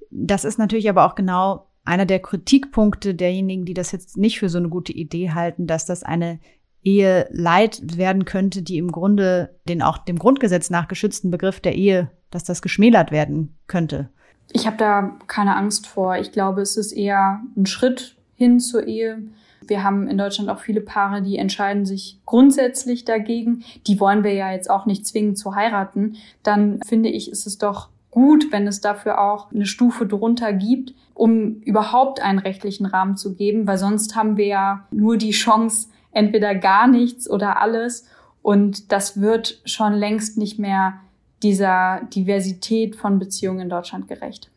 Das 0.09 0.43
ist 0.45 0.57
natürlich 0.57 0.89
aber 0.89 1.05
auch 1.05 1.13
genau 1.13 1.66
einer 1.87 2.05
der 2.05 2.19
Kritikpunkte 2.19 3.15
derjenigen, 3.15 3.65
die 3.65 3.73
das 3.73 3.91
jetzt 3.91 4.17
nicht 4.17 4.39
für 4.39 4.49
so 4.49 4.57
eine 4.57 4.69
gute 4.69 4.91
Idee 4.93 5.31
halten, 5.31 5.67
dass 5.67 5.85
das 5.85 6.03
eine 6.03 6.39
Ehe 6.83 7.27
leid 7.31 7.97
werden 7.97 8.25
könnte, 8.25 8.61
die 8.61 8.77
im 8.77 8.91
Grunde 8.91 9.55
den 9.67 9.81
auch 9.81 9.97
dem 9.97 10.19
Grundgesetz 10.19 10.69
nach 10.69 10.87
geschützten 10.87 11.31
Begriff 11.31 11.59
der 11.59 11.75
Ehe, 11.75 12.11
dass 12.29 12.43
das 12.43 12.61
geschmälert 12.61 13.11
werden 13.11 13.57
könnte. 13.67 14.09
Ich 14.53 14.65
habe 14.65 14.77
da 14.77 15.17
keine 15.27 15.55
Angst 15.55 15.87
vor. 15.87 16.17
Ich 16.17 16.31
glaube, 16.31 16.61
es 16.61 16.77
ist 16.77 16.93
eher 16.93 17.41
ein 17.55 17.65
Schritt 17.65 18.15
hin 18.35 18.59
zur 18.59 18.87
Ehe. 18.87 19.23
Wir 19.67 19.83
haben 19.83 20.07
in 20.07 20.17
Deutschland 20.17 20.49
auch 20.49 20.59
viele 20.59 20.79
Paare, 20.79 21.21
die 21.21 21.37
entscheiden 21.37 21.85
sich 21.85 22.19
grundsätzlich 22.25 23.03
dagegen. 23.03 23.63
Die 23.85 23.99
wollen 23.99 24.23
wir 24.23 24.33
ja 24.33 24.51
jetzt 24.51 24.69
auch 24.69 24.85
nicht 24.85 25.05
zwingen 25.05 25.35
zu 25.35 25.55
heiraten. 25.55 26.15
Dann 26.43 26.79
finde 26.85 27.09
ich, 27.09 27.29
ist 27.29 27.47
es 27.47 27.57
doch 27.57 27.89
gut, 28.11 28.51
wenn 28.51 28.65
es 28.65 28.79
dafür 28.79 29.19
auch 29.19 29.51
eine 29.51 29.65
Stufe 29.65 30.05
drunter 30.05 30.53
gibt, 30.53 30.93
um 31.17 31.61
überhaupt 31.61 32.21
einen 32.21 32.39
rechtlichen 32.39 32.85
Rahmen 32.85 33.17
zu 33.17 33.35
geben, 33.35 33.67
weil 33.67 33.77
sonst 33.77 34.15
haben 34.15 34.37
wir 34.37 34.45
ja 34.45 34.87
nur 34.91 35.17
die 35.17 35.31
Chance, 35.31 35.89
entweder 36.11 36.55
gar 36.55 36.87
nichts 36.87 37.29
oder 37.29 37.61
alles. 37.61 38.07
Und 38.41 38.91
das 38.91 39.19
wird 39.19 39.61
schon 39.65 39.93
längst 39.93 40.37
nicht 40.37 40.59
mehr 40.59 40.99
dieser 41.43 42.01
Diversität 42.15 42.95
von 42.95 43.19
Beziehungen 43.19 43.61
in 43.61 43.69
Deutschland 43.69 44.07
gerecht. 44.07 44.49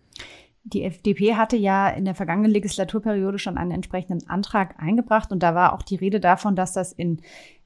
Die 0.64 0.84
FDP 0.84 1.34
hatte 1.34 1.56
ja 1.56 1.88
in 1.88 2.04
der 2.04 2.14
vergangenen 2.14 2.50
Legislaturperiode 2.50 3.38
schon 3.38 3.56
einen 3.56 3.70
entsprechenden 3.70 4.28
Antrag 4.28 4.74
eingebracht 4.78 5.32
und 5.32 5.42
da 5.42 5.54
war 5.54 5.72
auch 5.72 5.82
die 5.82 5.96
Rede 5.96 6.20
davon, 6.20 6.54
dass 6.54 6.74
das 6.74 6.92
in 6.92 7.20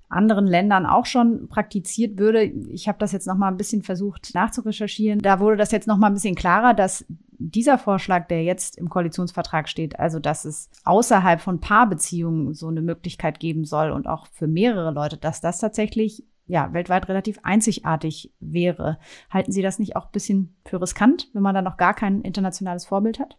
anderen 0.08 0.46
Ländern 0.46 0.86
auch 0.86 1.06
schon 1.06 1.48
praktiziert 1.48 2.18
würde. 2.18 2.42
Ich 2.42 2.88
habe 2.88 2.98
das 2.98 3.12
jetzt 3.12 3.26
noch 3.26 3.36
mal 3.36 3.48
ein 3.48 3.56
bisschen 3.56 3.82
versucht 3.82 4.30
nachzurecherchieren. 4.34 5.20
Da 5.20 5.40
wurde 5.40 5.56
das 5.56 5.72
jetzt 5.72 5.88
noch 5.88 5.96
mal 5.96 6.08
ein 6.08 6.14
bisschen 6.14 6.34
klarer, 6.34 6.74
dass 6.74 7.04
dieser 7.38 7.78
Vorschlag, 7.78 8.28
der 8.28 8.44
jetzt 8.44 8.78
im 8.78 8.88
Koalitionsvertrag 8.88 9.68
steht, 9.68 9.98
also 9.98 10.18
dass 10.18 10.44
es 10.44 10.70
außerhalb 10.84 11.40
von 11.40 11.60
Paarbeziehungen 11.60 12.54
so 12.54 12.68
eine 12.68 12.82
Möglichkeit 12.82 13.40
geben 13.40 13.64
soll 13.64 13.90
und 13.90 14.06
auch 14.06 14.26
für 14.28 14.46
mehrere 14.46 14.92
Leute, 14.92 15.16
dass 15.16 15.40
das 15.40 15.58
tatsächlich 15.58 16.24
ja, 16.46 16.72
weltweit 16.72 17.08
relativ 17.08 17.38
einzigartig 17.42 18.32
wäre. 18.38 18.98
Halten 19.30 19.52
Sie 19.52 19.62
das 19.62 19.78
nicht 19.78 19.96
auch 19.96 20.06
ein 20.06 20.12
bisschen 20.12 20.56
für 20.66 20.80
riskant, 20.80 21.30
wenn 21.32 21.42
man 21.42 21.54
da 21.54 21.62
noch 21.62 21.76
gar 21.76 21.94
kein 21.94 22.20
internationales 22.20 22.84
Vorbild 22.84 23.18
hat? 23.18 23.38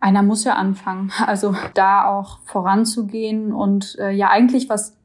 Einer 0.00 0.22
muss 0.22 0.44
ja 0.44 0.54
anfangen, 0.54 1.12
also 1.26 1.54
da 1.74 2.06
auch 2.06 2.40
voranzugehen 2.44 3.52
und 3.52 3.96
äh, 3.98 4.10
ja 4.10 4.30
eigentlich 4.30 4.68
was 4.68 4.96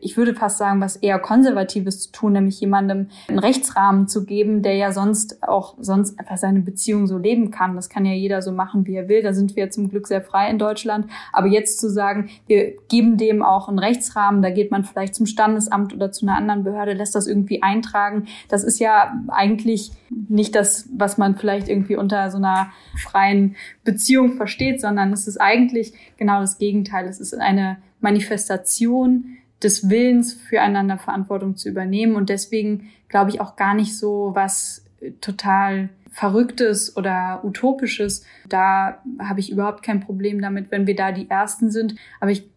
ich 0.00 0.16
würde 0.16 0.34
fast 0.34 0.58
sagen, 0.58 0.80
was 0.80 0.96
eher 0.96 1.18
Konservatives 1.18 2.00
zu 2.00 2.12
tun, 2.12 2.32
nämlich 2.34 2.60
jemandem 2.60 3.08
einen 3.28 3.40
Rechtsrahmen 3.40 4.06
zu 4.06 4.24
geben, 4.24 4.62
der 4.62 4.76
ja 4.76 4.92
sonst 4.92 5.42
auch 5.42 5.74
sonst 5.80 6.18
einfach 6.18 6.36
seine 6.36 6.60
Beziehung 6.60 7.08
so 7.08 7.18
leben 7.18 7.50
kann. 7.50 7.74
Das 7.74 7.88
kann 7.88 8.04
ja 8.04 8.12
jeder 8.12 8.40
so 8.40 8.52
machen, 8.52 8.86
wie 8.86 8.94
er 8.94 9.08
will. 9.08 9.22
Da 9.22 9.32
sind 9.32 9.56
wir 9.56 9.70
zum 9.70 9.88
Glück 9.88 10.06
sehr 10.06 10.22
frei 10.22 10.48
in 10.48 10.58
Deutschland. 10.58 11.10
Aber 11.32 11.48
jetzt 11.48 11.80
zu 11.80 11.90
sagen, 11.90 12.30
wir 12.46 12.74
geben 12.88 13.16
dem 13.16 13.42
auch 13.42 13.68
einen 13.68 13.80
Rechtsrahmen, 13.80 14.42
da 14.42 14.50
geht 14.50 14.70
man 14.70 14.84
vielleicht 14.84 15.16
zum 15.16 15.26
Standesamt 15.26 15.92
oder 15.92 16.12
zu 16.12 16.24
einer 16.24 16.36
anderen 16.36 16.62
Behörde, 16.62 16.92
lässt 16.92 17.16
das 17.16 17.26
irgendwie 17.26 17.62
eintragen. 17.62 18.26
Das 18.48 18.62
ist 18.62 18.78
ja 18.78 19.20
eigentlich 19.28 19.90
nicht 20.10 20.54
das, 20.54 20.88
was 20.94 21.18
man 21.18 21.34
vielleicht 21.34 21.68
irgendwie 21.68 21.96
unter 21.96 22.30
so 22.30 22.36
einer 22.36 22.68
freien 23.02 23.56
Beziehung 23.82 24.34
versteht, 24.34 24.80
sondern 24.80 25.12
es 25.12 25.26
ist 25.26 25.40
eigentlich 25.40 25.92
genau 26.16 26.40
das 26.40 26.58
Gegenteil. 26.58 27.06
Es 27.06 27.18
ist 27.18 27.34
eine 27.34 27.78
Manifestation 28.00 29.38
des 29.64 29.88
Willens, 29.88 30.34
füreinander 30.34 30.98
Verantwortung 30.98 31.56
zu 31.56 31.68
übernehmen. 31.68 32.16
Und 32.16 32.28
deswegen 32.28 32.90
glaube 33.08 33.30
ich 33.30 33.40
auch 33.40 33.56
gar 33.56 33.74
nicht 33.74 33.96
so 33.96 34.30
was 34.34 34.84
total 35.20 35.88
Verrücktes 36.10 36.96
oder 36.96 37.40
Utopisches. 37.42 38.24
Da 38.48 39.02
habe 39.18 39.40
ich 39.40 39.50
überhaupt 39.50 39.82
kein 39.82 40.00
Problem 40.00 40.40
damit, 40.40 40.70
wenn 40.70 40.86
wir 40.86 40.94
da 40.94 41.10
die 41.10 41.28
Ersten 41.28 41.70
sind. 41.70 41.96
Aber 42.20 42.30
ich 42.30 42.48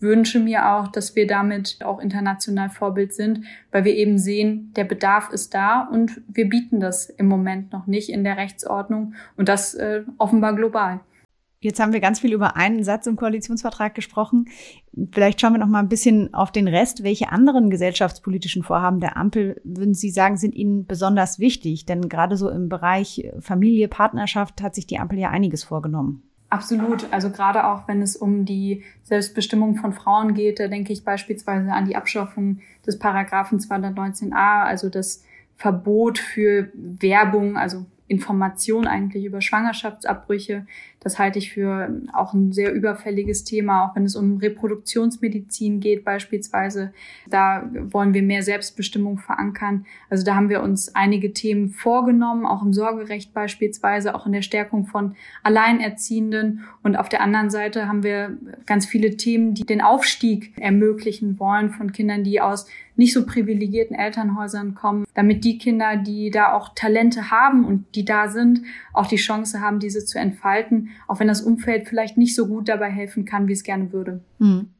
wünsche 0.00 0.38
mir 0.38 0.70
auch, 0.72 0.88
dass 0.88 1.16
wir 1.16 1.26
damit 1.26 1.78
auch 1.82 2.00
international 2.00 2.70
Vorbild 2.70 3.14
sind, 3.14 3.44
weil 3.72 3.84
wir 3.84 3.94
eben 3.94 4.18
sehen, 4.18 4.72
der 4.76 4.84
Bedarf 4.84 5.30
ist 5.30 5.54
da 5.54 5.82
und 5.82 6.20
wir 6.28 6.48
bieten 6.48 6.80
das 6.80 7.08
im 7.08 7.26
Moment 7.26 7.72
noch 7.72 7.86
nicht 7.86 8.10
in 8.10 8.24
der 8.24 8.36
Rechtsordnung 8.36 9.14
und 9.36 9.48
das 9.48 9.74
äh, 9.74 10.02
offenbar 10.18 10.54
global. 10.54 11.00
Jetzt 11.60 11.80
haben 11.80 11.92
wir 11.92 12.00
ganz 12.00 12.20
viel 12.20 12.32
über 12.32 12.56
einen 12.56 12.84
Satz 12.84 13.08
im 13.08 13.16
Koalitionsvertrag 13.16 13.92
gesprochen. 13.92 14.48
Vielleicht 15.10 15.40
schauen 15.40 15.54
wir 15.54 15.58
noch 15.58 15.66
mal 15.66 15.80
ein 15.80 15.88
bisschen 15.88 16.32
auf 16.32 16.52
den 16.52 16.68
Rest. 16.68 17.02
Welche 17.02 17.32
anderen 17.32 17.68
gesellschaftspolitischen 17.68 18.62
Vorhaben 18.62 19.00
der 19.00 19.16
Ampel 19.16 19.60
würden 19.64 19.94
Sie 19.94 20.10
sagen, 20.10 20.36
sind 20.36 20.54
Ihnen 20.54 20.86
besonders 20.86 21.40
wichtig? 21.40 21.84
Denn 21.84 22.08
gerade 22.08 22.36
so 22.36 22.48
im 22.48 22.68
Bereich 22.68 23.28
Familie, 23.40 23.88
Partnerschaft 23.88 24.62
hat 24.62 24.76
sich 24.76 24.86
die 24.86 25.00
Ampel 25.00 25.18
ja 25.18 25.30
einiges 25.30 25.64
vorgenommen. 25.64 26.22
Absolut. 26.48 27.12
Also 27.12 27.30
gerade 27.30 27.66
auch 27.66 27.88
wenn 27.88 28.02
es 28.02 28.14
um 28.14 28.44
die 28.44 28.84
Selbstbestimmung 29.02 29.74
von 29.74 29.92
Frauen 29.92 30.34
geht, 30.34 30.60
da 30.60 30.68
denke 30.68 30.92
ich 30.92 31.04
beispielsweise 31.04 31.72
an 31.72 31.86
die 31.86 31.96
Abschaffung 31.96 32.60
des 32.86 33.00
Paragraphen 33.00 33.58
219a, 33.58 34.62
also 34.62 34.88
das 34.88 35.24
Verbot 35.56 36.18
für 36.18 36.70
Werbung, 36.74 37.56
also 37.56 37.84
Information 38.08 38.86
eigentlich 38.86 39.24
über 39.24 39.40
Schwangerschaftsabbrüche. 39.40 40.66
Das 41.00 41.18
halte 41.18 41.38
ich 41.38 41.52
für 41.52 42.02
auch 42.12 42.34
ein 42.34 42.52
sehr 42.52 42.72
überfälliges 42.72 43.44
Thema, 43.44 43.84
auch 43.84 43.94
wenn 43.94 44.04
es 44.04 44.16
um 44.16 44.38
Reproduktionsmedizin 44.38 45.80
geht 45.80 46.04
beispielsweise. 46.04 46.92
Da 47.28 47.70
wollen 47.90 48.14
wir 48.14 48.22
mehr 48.22 48.42
Selbstbestimmung 48.42 49.18
verankern. 49.18 49.86
Also 50.10 50.24
da 50.24 50.34
haben 50.34 50.48
wir 50.48 50.62
uns 50.62 50.94
einige 50.94 51.32
Themen 51.32 51.70
vorgenommen, 51.70 52.46
auch 52.46 52.62
im 52.62 52.72
Sorgerecht 52.72 53.32
beispielsweise, 53.32 54.14
auch 54.14 54.26
in 54.26 54.32
der 54.32 54.42
Stärkung 54.42 54.86
von 54.86 55.14
Alleinerziehenden. 55.44 56.64
Und 56.82 56.96
auf 56.96 57.08
der 57.08 57.20
anderen 57.20 57.50
Seite 57.50 57.86
haben 57.86 58.02
wir 58.02 58.36
ganz 58.66 58.84
viele 58.84 59.16
Themen, 59.16 59.54
die 59.54 59.64
den 59.64 59.80
Aufstieg 59.80 60.52
ermöglichen 60.56 61.38
wollen 61.38 61.70
von 61.70 61.92
Kindern, 61.92 62.24
die 62.24 62.40
aus 62.40 62.66
nicht 62.98 63.14
so 63.14 63.24
privilegierten 63.24 63.96
Elternhäusern 63.96 64.74
kommen, 64.74 65.06
damit 65.14 65.44
die 65.44 65.56
Kinder, 65.56 65.96
die 65.96 66.30
da 66.30 66.52
auch 66.52 66.74
Talente 66.74 67.30
haben 67.30 67.64
und 67.64 67.94
die 67.94 68.04
da 68.04 68.28
sind, 68.28 68.62
auch 68.92 69.06
die 69.06 69.16
Chance 69.16 69.60
haben, 69.60 69.78
diese 69.78 70.04
zu 70.04 70.18
entfalten, 70.18 70.87
auch 71.06 71.20
wenn 71.20 71.28
das 71.28 71.40
Umfeld 71.40 71.88
vielleicht 71.88 72.16
nicht 72.16 72.34
so 72.34 72.46
gut 72.46 72.68
dabei 72.68 72.90
helfen 72.90 73.24
kann, 73.24 73.48
wie 73.48 73.52
es 73.52 73.62
gerne 73.62 73.92
würde. 73.92 74.20
Hm. 74.38 74.70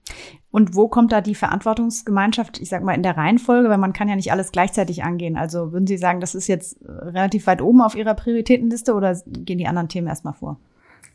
Und 0.51 0.75
wo 0.75 0.89
kommt 0.89 1.13
da 1.13 1.21
die 1.21 1.35
Verantwortungsgemeinschaft, 1.35 2.59
ich 2.61 2.71
sag 2.71 2.83
mal, 2.83 2.95
in 2.95 3.03
der 3.03 3.17
Reihenfolge, 3.17 3.69
weil 3.69 3.79
man 3.79 3.93
kann 3.93 4.09
ja 4.09 4.17
nicht 4.17 4.33
alles 4.33 4.51
gleichzeitig 4.51 5.05
angehen. 5.05 5.37
Also 5.37 5.73
würden 5.73 5.87
Sie 5.87 5.99
sagen, 5.99 6.21
das 6.21 6.35
ist 6.35 6.47
jetzt 6.47 6.79
relativ 6.87 7.47
weit 7.47 7.61
oben 7.61 7.83
auf 7.83 7.95
Ihrer 7.95 8.15
Prioritätenliste 8.15 8.95
oder 8.95 9.15
gehen 9.27 9.59
die 9.59 9.67
anderen 9.67 9.89
Themen 9.89 10.07
erstmal 10.07 10.35
vor? 10.35 10.59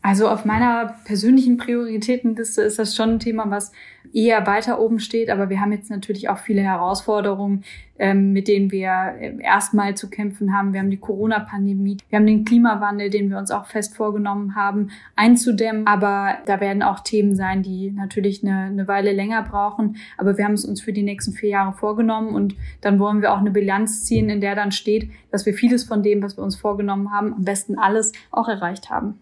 Also 0.06 0.28
auf 0.28 0.44
meiner 0.44 0.96
persönlichen 1.06 1.56
Prioritätenliste 1.56 2.60
ist 2.60 2.78
das 2.78 2.94
schon 2.94 3.12
ein 3.12 3.18
Thema, 3.20 3.50
was 3.50 3.72
eher 4.12 4.46
weiter 4.46 4.78
oben 4.78 5.00
steht. 5.00 5.30
Aber 5.30 5.48
wir 5.48 5.62
haben 5.62 5.72
jetzt 5.72 5.88
natürlich 5.88 6.28
auch 6.28 6.36
viele 6.36 6.60
Herausforderungen, 6.60 7.64
ähm, 7.98 8.34
mit 8.34 8.46
denen 8.46 8.70
wir 8.70 9.14
äh, 9.18 9.38
erstmal 9.40 9.96
zu 9.96 10.10
kämpfen 10.10 10.54
haben. 10.54 10.74
Wir 10.74 10.80
haben 10.80 10.90
die 10.90 10.98
Corona-Pandemie, 10.98 11.96
wir 12.10 12.18
haben 12.18 12.26
den 12.26 12.44
Klimawandel, 12.44 13.08
den 13.08 13.30
wir 13.30 13.38
uns 13.38 13.50
auch 13.50 13.64
fest 13.64 13.96
vorgenommen 13.96 14.54
haben, 14.54 14.90
einzudämmen. 15.16 15.86
Aber 15.86 16.36
da 16.44 16.60
werden 16.60 16.82
auch 16.82 17.00
Themen 17.00 17.34
sein, 17.34 17.62
die 17.62 17.90
natürlich 17.90 18.44
eine, 18.44 18.64
eine 18.64 18.86
Weile 18.86 19.10
länger 19.10 19.40
brauchen. 19.40 19.96
Aber 20.18 20.36
wir 20.36 20.44
haben 20.44 20.52
es 20.52 20.66
uns 20.66 20.82
für 20.82 20.92
die 20.92 21.02
nächsten 21.02 21.32
vier 21.32 21.48
Jahre 21.48 21.72
vorgenommen 21.72 22.34
und 22.34 22.56
dann 22.82 22.98
wollen 22.98 23.22
wir 23.22 23.32
auch 23.32 23.40
eine 23.40 23.52
Bilanz 23.52 24.04
ziehen, 24.04 24.28
in 24.28 24.42
der 24.42 24.54
dann 24.54 24.70
steht, 24.70 25.10
dass 25.30 25.46
wir 25.46 25.54
vieles 25.54 25.84
von 25.84 26.02
dem, 26.02 26.22
was 26.22 26.36
wir 26.36 26.44
uns 26.44 26.56
vorgenommen 26.56 27.10
haben, 27.10 27.32
am 27.32 27.44
besten 27.46 27.78
alles 27.78 28.12
auch 28.30 28.48
erreicht 28.48 28.90
haben. 28.90 29.18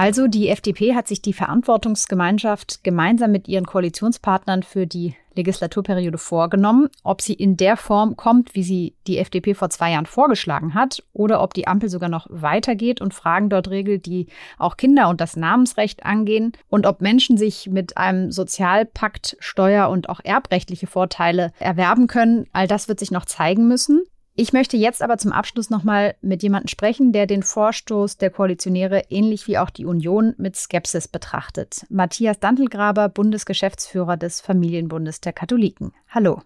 Also 0.00 0.28
die 0.28 0.48
FDP 0.48 0.94
hat 0.94 1.08
sich 1.08 1.20
die 1.20 1.34
Verantwortungsgemeinschaft 1.34 2.82
gemeinsam 2.82 3.32
mit 3.32 3.48
ihren 3.48 3.66
Koalitionspartnern 3.66 4.62
für 4.62 4.86
die 4.86 5.14
Legislaturperiode 5.34 6.16
vorgenommen. 6.16 6.88
Ob 7.02 7.20
sie 7.20 7.34
in 7.34 7.58
der 7.58 7.76
Form 7.76 8.16
kommt, 8.16 8.54
wie 8.54 8.62
sie 8.62 8.94
die 9.06 9.18
FDP 9.18 9.52
vor 9.52 9.68
zwei 9.68 9.92
Jahren 9.92 10.06
vorgeschlagen 10.06 10.72
hat, 10.72 11.02
oder 11.12 11.42
ob 11.42 11.52
die 11.52 11.66
Ampel 11.66 11.90
sogar 11.90 12.08
noch 12.08 12.26
weitergeht 12.30 13.02
und 13.02 13.12
Fragen 13.12 13.50
dort 13.50 13.68
regelt, 13.68 14.06
die 14.06 14.28
auch 14.56 14.78
Kinder 14.78 15.10
und 15.10 15.20
das 15.20 15.36
Namensrecht 15.36 16.02
angehen, 16.06 16.52
und 16.70 16.86
ob 16.86 17.02
Menschen 17.02 17.36
sich 17.36 17.68
mit 17.68 17.98
einem 17.98 18.32
Sozialpakt 18.32 19.36
Steuer- 19.38 19.90
und 19.90 20.08
auch 20.08 20.20
erbrechtliche 20.24 20.86
Vorteile 20.86 21.52
erwerben 21.58 22.06
können, 22.06 22.46
all 22.54 22.66
das 22.66 22.88
wird 22.88 23.00
sich 23.00 23.10
noch 23.10 23.26
zeigen 23.26 23.68
müssen. 23.68 24.06
Ich 24.34 24.52
möchte 24.52 24.76
jetzt 24.76 25.02
aber 25.02 25.18
zum 25.18 25.32
Abschluss 25.32 25.70
nochmal 25.70 26.14
mit 26.22 26.42
jemandem 26.42 26.68
sprechen, 26.68 27.12
der 27.12 27.26
den 27.26 27.42
Vorstoß 27.42 28.16
der 28.16 28.30
Koalitionäre 28.30 29.02
ähnlich 29.10 29.46
wie 29.48 29.58
auch 29.58 29.70
die 29.70 29.84
Union 29.84 30.34
mit 30.38 30.56
Skepsis 30.56 31.08
betrachtet. 31.08 31.84
Matthias 31.90 32.38
Dantelgraber, 32.38 33.08
Bundesgeschäftsführer 33.08 34.16
des 34.16 34.40
Familienbundes 34.40 35.20
der 35.20 35.32
Katholiken. 35.32 35.92
Hallo. 36.08 36.42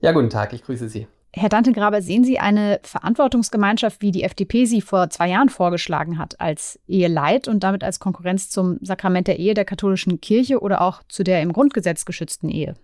Ja, 0.00 0.12
guten 0.12 0.30
Tag, 0.30 0.52
ich 0.52 0.62
grüße 0.62 0.88
Sie. 0.88 1.06
Herr 1.32 1.48
Dantelgraber, 1.48 2.02
sehen 2.02 2.24
Sie 2.24 2.38
eine 2.38 2.80
Verantwortungsgemeinschaft, 2.82 4.00
wie 4.00 4.10
die 4.10 4.24
FDP 4.24 4.64
sie 4.64 4.80
vor 4.80 5.10
zwei 5.10 5.28
Jahren 5.28 5.50
vorgeschlagen 5.50 6.18
hat, 6.18 6.40
als 6.40 6.80
Eheleit 6.88 7.48
und 7.48 7.62
damit 7.62 7.84
als 7.84 8.00
Konkurrenz 8.00 8.48
zum 8.50 8.78
Sakrament 8.80 9.28
der 9.28 9.38
Ehe 9.38 9.54
der 9.54 9.64
katholischen 9.64 10.20
Kirche 10.20 10.60
oder 10.60 10.80
auch 10.80 11.02
zu 11.08 11.22
der 11.22 11.42
im 11.42 11.52
Grundgesetz 11.52 12.04
geschützten 12.06 12.48
Ehe? 12.48 12.74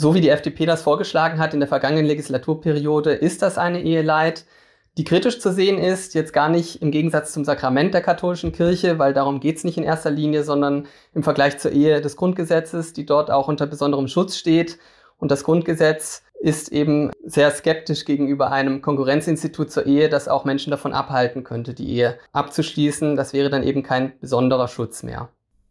So 0.00 0.14
wie 0.14 0.20
die 0.20 0.28
FDP 0.28 0.64
das 0.64 0.82
vorgeschlagen 0.82 1.40
hat 1.40 1.54
in 1.54 1.58
der 1.58 1.68
vergangenen 1.68 2.06
Legislaturperiode, 2.06 3.14
ist 3.14 3.42
das 3.42 3.58
eine 3.58 3.82
Eheleit, 3.82 4.44
die 4.96 5.02
kritisch 5.02 5.40
zu 5.40 5.52
sehen 5.52 5.76
ist, 5.76 6.14
jetzt 6.14 6.32
gar 6.32 6.48
nicht 6.48 6.80
im 6.82 6.92
Gegensatz 6.92 7.32
zum 7.32 7.44
Sakrament 7.44 7.94
der 7.94 8.00
katholischen 8.00 8.52
Kirche, 8.52 9.00
weil 9.00 9.12
darum 9.12 9.40
geht 9.40 9.56
es 9.56 9.64
nicht 9.64 9.76
in 9.76 9.82
erster 9.82 10.12
Linie, 10.12 10.44
sondern 10.44 10.86
im 11.14 11.24
Vergleich 11.24 11.58
zur 11.58 11.72
Ehe 11.72 12.00
des 12.00 12.14
Grundgesetzes, 12.14 12.92
die 12.92 13.06
dort 13.06 13.32
auch 13.32 13.48
unter 13.48 13.66
besonderem 13.66 14.06
Schutz 14.06 14.36
steht. 14.36 14.78
Und 15.16 15.32
das 15.32 15.42
Grundgesetz 15.42 16.22
ist 16.38 16.70
eben 16.70 17.10
sehr 17.24 17.50
skeptisch 17.50 18.04
gegenüber 18.04 18.52
einem 18.52 18.82
Konkurrenzinstitut 18.82 19.72
zur 19.72 19.86
Ehe, 19.86 20.08
das 20.08 20.28
auch 20.28 20.44
Menschen 20.44 20.70
davon 20.70 20.92
abhalten 20.92 21.42
könnte, 21.42 21.74
die 21.74 21.88
Ehe 21.88 22.20
abzuschließen. 22.30 23.16
Das 23.16 23.32
wäre 23.32 23.50
dann 23.50 23.64
eben 23.64 23.82
kein 23.82 24.12
besonderer 24.20 24.68
Schutz 24.68 25.02
mehr. 25.02 25.28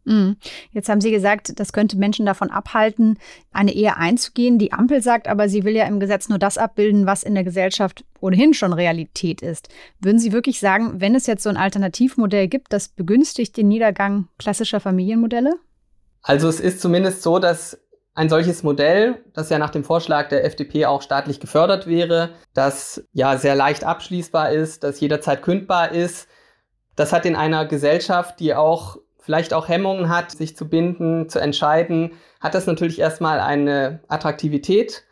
Mhm. 0.08 0.36
Jetzt 0.72 0.88
haben 0.88 1.00
Sie 1.02 1.10
gesagt, 1.10 1.60
das 1.60 1.72
könnte 1.72 1.98
Menschen 1.98 2.24
davon 2.24 2.50
abhalten, 2.50 3.18
eine 3.52 3.72
Ehe 3.72 3.96
einzugehen. 3.96 4.58
Die 4.58 4.72
Ampel 4.72 5.02
sagt 5.02 5.28
aber, 5.28 5.48
sie 5.48 5.64
will 5.64 5.76
ja 5.76 5.84
im 5.84 6.00
Gesetz 6.00 6.28
nur 6.28 6.38
das 6.38 6.56
abbilden, 6.56 7.06
was 7.06 7.22
in 7.22 7.34
der 7.34 7.44
Gesellschaft 7.44 8.04
ohnehin 8.20 8.54
schon 8.54 8.72
Realität 8.72 9.42
ist. 9.42 9.68
Würden 10.00 10.18
Sie 10.18 10.32
wirklich 10.32 10.60
sagen, 10.60 11.00
wenn 11.00 11.14
es 11.14 11.26
jetzt 11.26 11.42
so 11.42 11.50
ein 11.50 11.56
Alternativmodell 11.58 12.48
gibt, 12.48 12.72
das 12.72 12.88
begünstigt 12.88 13.56
den 13.56 13.68
Niedergang 13.68 14.28
klassischer 14.38 14.80
Familienmodelle? 14.80 15.54
Also 16.22 16.48
es 16.48 16.58
ist 16.58 16.80
zumindest 16.80 17.22
so, 17.22 17.38
dass 17.38 17.78
ein 18.14 18.28
solches 18.28 18.62
Modell, 18.62 19.22
das 19.34 19.50
ja 19.50 19.58
nach 19.58 19.70
dem 19.70 19.84
Vorschlag 19.84 20.28
der 20.28 20.44
FDP 20.44 20.86
auch 20.86 21.02
staatlich 21.02 21.38
gefördert 21.38 21.86
wäre, 21.86 22.30
das 22.54 23.04
ja 23.12 23.36
sehr 23.36 23.54
leicht 23.54 23.84
abschließbar 23.84 24.50
ist, 24.50 24.82
das 24.82 24.98
jederzeit 24.98 25.42
kündbar 25.42 25.92
ist, 25.92 26.26
das 26.96 27.12
hat 27.12 27.26
in 27.26 27.36
einer 27.36 27.64
Gesellschaft, 27.64 28.40
die 28.40 28.54
auch 28.54 28.96
vielleicht 29.28 29.52
auch 29.52 29.68
Hemmungen 29.68 30.08
hat, 30.08 30.30
sich 30.30 30.56
zu 30.56 30.70
binden, 30.70 31.28
zu 31.28 31.38
entscheiden, 31.38 32.12
hat 32.40 32.54
das 32.54 32.66
natürlich 32.66 32.98
erstmal 32.98 33.40
eine 33.40 34.00
Attraktivität, 34.08 35.04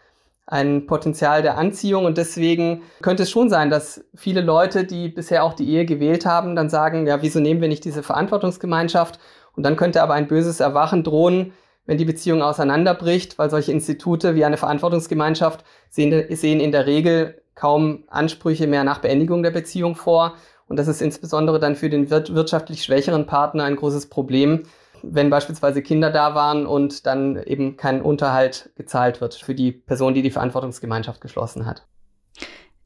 ein 0.47 0.87
Potenzial 0.87 1.43
der 1.43 1.59
Anziehung 1.59 2.07
und 2.07 2.17
deswegen 2.17 2.81
könnte 3.03 3.25
es 3.25 3.31
schon 3.31 3.51
sein, 3.51 3.69
dass 3.69 4.07
viele 4.15 4.41
Leute, 4.41 4.85
die 4.85 5.11
bisher 5.11 5.45
auch 5.45 5.53
die 5.53 5.69
Ehe 5.69 5.85
gewählt 5.85 6.25
haben, 6.25 6.57
dann 6.57 6.71
sagen, 6.71 7.07
ja, 7.07 7.21
wieso 7.21 7.41
nehmen 7.41 7.61
wir 7.61 7.69
nicht 7.69 7.85
diese 7.85 8.03
Verantwortungsgemeinschaft? 8.03 9.21
Und 9.55 9.65
dann 9.65 9.77
könnte 9.77 10.03
aber 10.03 10.15
ein 10.15 10.29
böses 10.29 10.61
Erwachen 10.61 11.05
drohen, 11.05 11.53
wenn 11.85 11.99
die 11.99 12.07
Beziehung 12.07 12.41
auseinanderbricht, 12.41 13.39
weil 13.39 13.51
solche 13.51 13.73
Institute 13.73 14.35
wie 14.35 14.47
eine 14.47 14.57
Verantwortungsgemeinschaft 14.57 15.63
sehen, 15.91 16.25
sehen 16.35 16.61
in 16.61 16.73
der 16.73 16.87
Regel 16.87 17.43
kaum 17.55 18.05
Ansprüche 18.09 18.67
mehr 18.67 18.83
nach 18.83 19.01
Beendigung 19.01 19.43
der 19.43 19.51
Beziehung 19.51 19.95
vor 19.95 20.37
und 20.69 20.79
das 20.79 20.89
ist 20.89 21.01
insbesondere 21.01 21.61
dann 21.61 21.77
für 21.77 21.91
den 21.91 22.11
wirtschaftlich 22.11 22.83
schwächeren 22.83 23.27
Partner 23.27 23.65
ein 23.65 23.77
großes 23.77 24.09
Problem, 24.09 24.65
wenn 25.03 25.31
beispielsweise 25.31 25.83
Kinder 25.83 26.11
da 26.11 26.35
waren 26.35 26.67
und 26.67 27.07
dann 27.07 27.41
eben 27.45 27.77
kein 27.77 28.03
Unterhalt 28.03 28.71
gezahlt 28.75 29.21
wird 29.21 29.35
für 29.35 29.55
die 29.55 29.73
Person, 29.73 30.15
die 30.15 30.23
die 30.23 30.31
Verantwortungsgemeinschaft 30.31 31.21
geschlossen 31.21 31.67
hat. 31.67 31.87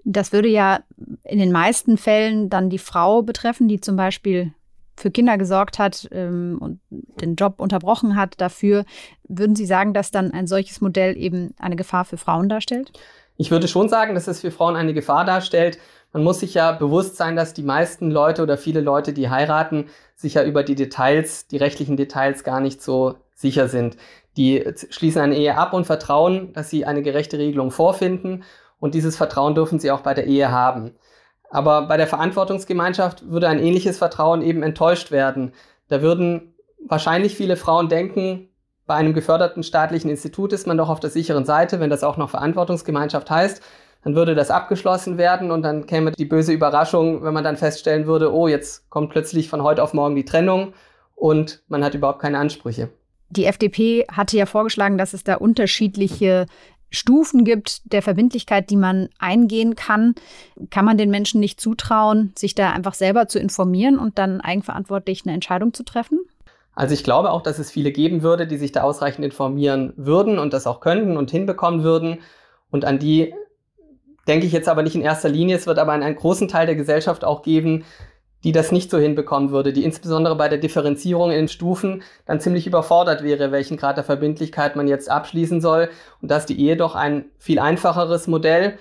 Das 0.05 0.33
würde 0.33 0.49
ja 0.49 0.81
in 1.25 1.39
den 1.39 1.53
meisten 1.53 1.97
Fällen 1.97 2.51
dann 2.51 2.71
die 2.71 2.79
Frau 2.79 3.23
betreffen, 3.23 3.69
die 3.69 3.81
zum 3.81 3.97
Beispiel 3.97 4.53
für 4.97 5.11
Kinder 5.11 5.39
gesorgt 5.39 5.79
hat 5.79 6.09
ähm, 6.13 6.59
und 6.61 6.81
den 6.91 7.37
Job 7.37 7.55
unterbrochen 7.59 8.17
hat 8.17 8.41
dafür. 8.41 8.85
Würden 9.29 9.57
Sie 9.57 9.67
sagen, 9.67 9.95
dass 9.95 10.11
dann 10.11 10.33
ein 10.33 10.47
solches 10.47 10.81
Modell 10.81 11.17
eben 11.17 11.55
eine 11.59 11.77
Gefahr 11.77 12.05
für 12.05 12.19
Frauen 12.19 12.49
darstellt? 12.49 12.93
Ich 13.37 13.51
würde 13.51 13.69
schon 13.69 13.89
sagen, 13.89 14.15
dass 14.15 14.29
es 14.29 14.41
für 14.41 14.51
Frauen 14.51 14.77
eine 14.77 14.93
Gefahr 14.93 15.25
darstellt 15.25 15.79
man 16.13 16.25
muss 16.25 16.41
sich 16.41 16.55
ja 16.55 16.73
bewusst 16.73 17.17
sein, 17.17 17.37
dass 17.37 17.55
die 17.55 17.63
meisten 17.63 18.11
Leute 18.11 18.43
oder 18.43 18.59
viele 18.59 18.81
Leute, 18.81 19.13
die 19.13 19.31
heiraten, 19.31 19.87
sich 20.17 20.35
ja 20.35 20.43
über 20.43 20.63
die 20.63 20.75
Details, 20.75 21.47
die 21.47 21.57
rechtlichen 21.57 21.97
Details 21.97 22.45
gar 22.45 22.61
nicht 22.61 22.83
so 22.83 23.15
sicher 23.35 23.69
sind. 23.69 23.97
Die 24.37 24.65
schließen 24.91 25.23
eine 25.23 25.37
Ehe 25.37 25.57
ab 25.57 25.73
und 25.73 25.87
vertrauen, 25.87 26.53
dass 26.53 26.71
sie 26.71 26.85
eine 26.85 27.03
gerechte 27.03 27.39
Regelung 27.39 27.71
vorfinden 27.71 28.45
und 28.79 28.95
dieses 28.95 29.17
Vertrauen 29.17 29.55
dürfen 29.55 29.79
sie 29.79 29.91
auch 29.91 30.01
bei 30.01 30.15
der 30.15 30.27
Ehe 30.27 30.51
haben. 30.51 30.95
Aber 31.51 31.87
bei 31.89 31.97
der 31.97 32.07
Verantwortungsgemeinschaft 32.07 33.29
würde 33.29 33.49
ein 33.49 33.59
ähnliches 33.59 33.99
Vertrauen 33.99 34.43
eben 34.43 34.63
enttäuscht 34.63 35.11
werden. 35.11 35.53
Da 35.89 36.01
würden 36.03 36.55
wahrscheinlich 36.87 37.37
viele 37.37 37.57
Frauen 37.57 37.89
denken, 37.89 38.49
bei 38.87 38.95
einem 38.95 39.15
geförderten 39.15 39.63
staatlichen 39.63 40.11
Institut 40.11 40.53
ist 40.53 40.67
man 40.67 40.77
doch 40.77 40.89
auf 40.89 41.01
der 41.01 41.11
sicheren 41.11 41.45
Seite, 41.45 41.79
wenn 41.79 41.91
das 41.91 42.03
auch 42.03 42.17
noch 42.17 42.31
Verantwortungsgemeinschaft 42.31 43.31
heißt 43.31 43.63
dann 44.03 44.15
würde 44.15 44.35
das 44.35 44.51
abgeschlossen 44.51 45.19
werden 45.19 45.51
und 45.51 45.63
dann 45.63 45.87
käme 45.87 46.13
die 46.13 46.25
böse 46.25 46.53
Überraschung, 46.53 47.23
wenn 47.23 47.35
man 47.35 47.45
dann 47.45 47.57
feststellen 47.57 48.07
würde, 48.07 48.33
oh, 48.33 48.49
jetzt 48.49 48.89
kommt 48.91 49.11
plötzlich 49.11 49.49
von 49.49 49.63
heute 49.63 49.83
auf 49.83 49.93
morgen 49.93 50.17
die 50.17 50.25
Trennung 50.25 50.73
und 51.15 51.63
man 51.69 51.85
hat 51.85 51.95
überhaupt 51.95 52.21
keine 52.21 52.39
Ansprüche. 52.39 52.89
Die 53.29 53.45
FDP 53.45 54.07
hatte 54.11 54.37
ja 54.37 54.47
vorgeschlagen, 54.47 54.99
dass 54.99 55.13
es 55.13 55.23
da 55.23 55.37
unterschiedliche 55.37 56.47
Stufen 56.91 57.45
gibt 57.45 57.93
der 57.93 58.03
Verbindlichkeit, 58.03 58.69
die 58.71 58.77
man 58.77 59.09
eingehen 59.19 59.77
kann. 59.77 60.15
Kann 60.71 60.85
man 60.85 60.99
den 60.99 61.11
Menschen 61.11 61.39
nicht 61.39 61.61
zutrauen, 61.61 62.33
sich 62.37 62.57
da 62.57 62.73
einfach 62.73 62.95
selber 62.95 63.29
zu 63.29 63.39
informieren 63.39 63.99
und 63.99 64.19
dann 64.19 64.41
eigenverantwortlich 64.41 65.23
eine 65.25 65.35
Entscheidung 65.35 65.73
zu 65.73 65.85
treffen? 65.85 66.19
Also 66.75 66.95
ich 66.95 67.05
glaube 67.05 67.31
auch, 67.31 67.43
dass 67.43 67.59
es 67.59 67.71
viele 67.71 67.93
geben 67.93 68.23
würde, 68.23 68.47
die 68.47 68.57
sich 68.57 68.73
da 68.73 68.83
ausreichend 68.83 69.25
informieren 69.25 69.93
würden 69.97 70.39
und 70.39 70.53
das 70.53 70.67
auch 70.67 70.81
könnten 70.81 71.17
und 71.17 71.31
hinbekommen 71.31 71.85
würden. 71.85 72.19
Und 72.71 72.85
an 72.85 72.99
die 72.99 73.35
denke 74.31 74.47
ich 74.47 74.53
jetzt 74.53 74.69
aber 74.69 74.85
nicht 74.85 74.95
in 74.95 75.03
erster 75.03 75.29
Linie. 75.29 75.57
Es 75.57 75.67
wird 75.67 75.81
aber 75.81 75.91
einen, 75.91 76.15
großen 76.15 76.47
Teil 76.47 76.67
der 76.67 76.77
Gesellschaft 76.77 77.25
auch 77.25 77.43
geben, 77.43 77.85
die 78.45 78.53
das 78.53 78.71
nicht 78.71 78.89
so 78.89 78.97
hinbekommen 78.97 79.51
würde, 79.51 79.73
die 79.73 79.83
insbesondere 79.83 80.37
bei 80.37 80.49
der 80.49 80.59
Differenzierung 80.59 81.33
in 81.33 81.49
Stufen 81.49 82.05
dann 82.27 82.41
ziemlich 82.41 82.65
überfordert 82.65 83.25
wäre, 83.25 83.51
welchen 83.51 83.77
Grad 83.77 83.97
der 83.97 84.05
Verbindlichkeit 84.05 84.77
man 84.77 84.87
jetzt 84.87 85.11
abschließen 85.11 85.61
soll. 85.61 85.91
Und 86.23 86.31
dass 86.31 86.47
die 86.47 86.61
Ehe 86.61 86.77
doch 86.77 86.95
ein 86.95 87.25
viel 87.39 87.59
einfacheres 87.59 88.29
Modell, 88.29 88.79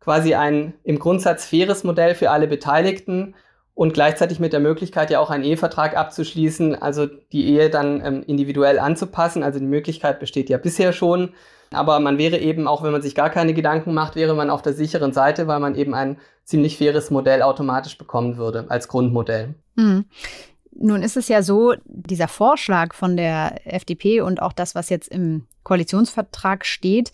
quasi 0.00 0.34
ein 0.34 0.74
im 0.84 0.98
Grundsatz 0.98 1.46
faires 1.46 1.82
Modell 1.82 2.14
für 2.14 2.30
alle 2.30 2.46
Beteiligten 2.46 3.34
und 3.74 3.94
gleichzeitig 3.94 4.38
mit 4.38 4.52
der 4.52 4.60
Möglichkeit 4.60 5.10
ja 5.10 5.18
auch 5.18 5.30
einen 5.30 5.44
Ehevertrag 5.44 5.96
abzuschließen, 5.96 6.74
also 6.74 7.06
die 7.06 7.48
Ehe 7.48 7.70
dann 7.70 8.04
ähm, 8.04 8.22
individuell 8.26 8.78
anzupassen. 8.78 9.42
Also 9.42 9.60
die 9.60 9.64
Möglichkeit 9.64 10.20
besteht 10.20 10.50
ja 10.50 10.58
bisher 10.58 10.92
schon. 10.92 11.32
Aber 11.72 12.00
man 12.00 12.18
wäre 12.18 12.38
eben, 12.38 12.66
auch 12.66 12.82
wenn 12.82 12.92
man 12.92 13.02
sich 13.02 13.14
gar 13.14 13.30
keine 13.30 13.54
Gedanken 13.54 13.94
macht, 13.94 14.16
wäre 14.16 14.34
man 14.34 14.50
auf 14.50 14.62
der 14.62 14.72
sicheren 14.72 15.12
Seite, 15.12 15.46
weil 15.46 15.60
man 15.60 15.76
eben 15.76 15.94
ein 15.94 16.18
ziemlich 16.44 16.78
faires 16.78 17.10
Modell 17.10 17.42
automatisch 17.42 17.96
bekommen 17.96 18.36
würde 18.36 18.66
als 18.68 18.88
Grundmodell. 18.88 19.54
Mhm. 19.76 20.06
Nun 20.72 21.02
ist 21.02 21.16
es 21.16 21.28
ja 21.28 21.42
so, 21.42 21.74
dieser 21.84 22.28
Vorschlag 22.28 22.94
von 22.94 23.16
der 23.16 23.66
FDP 23.66 24.20
und 24.20 24.42
auch 24.42 24.52
das, 24.52 24.74
was 24.74 24.88
jetzt 24.88 25.08
im 25.08 25.46
Koalitionsvertrag 25.62 26.64
steht, 26.64 27.12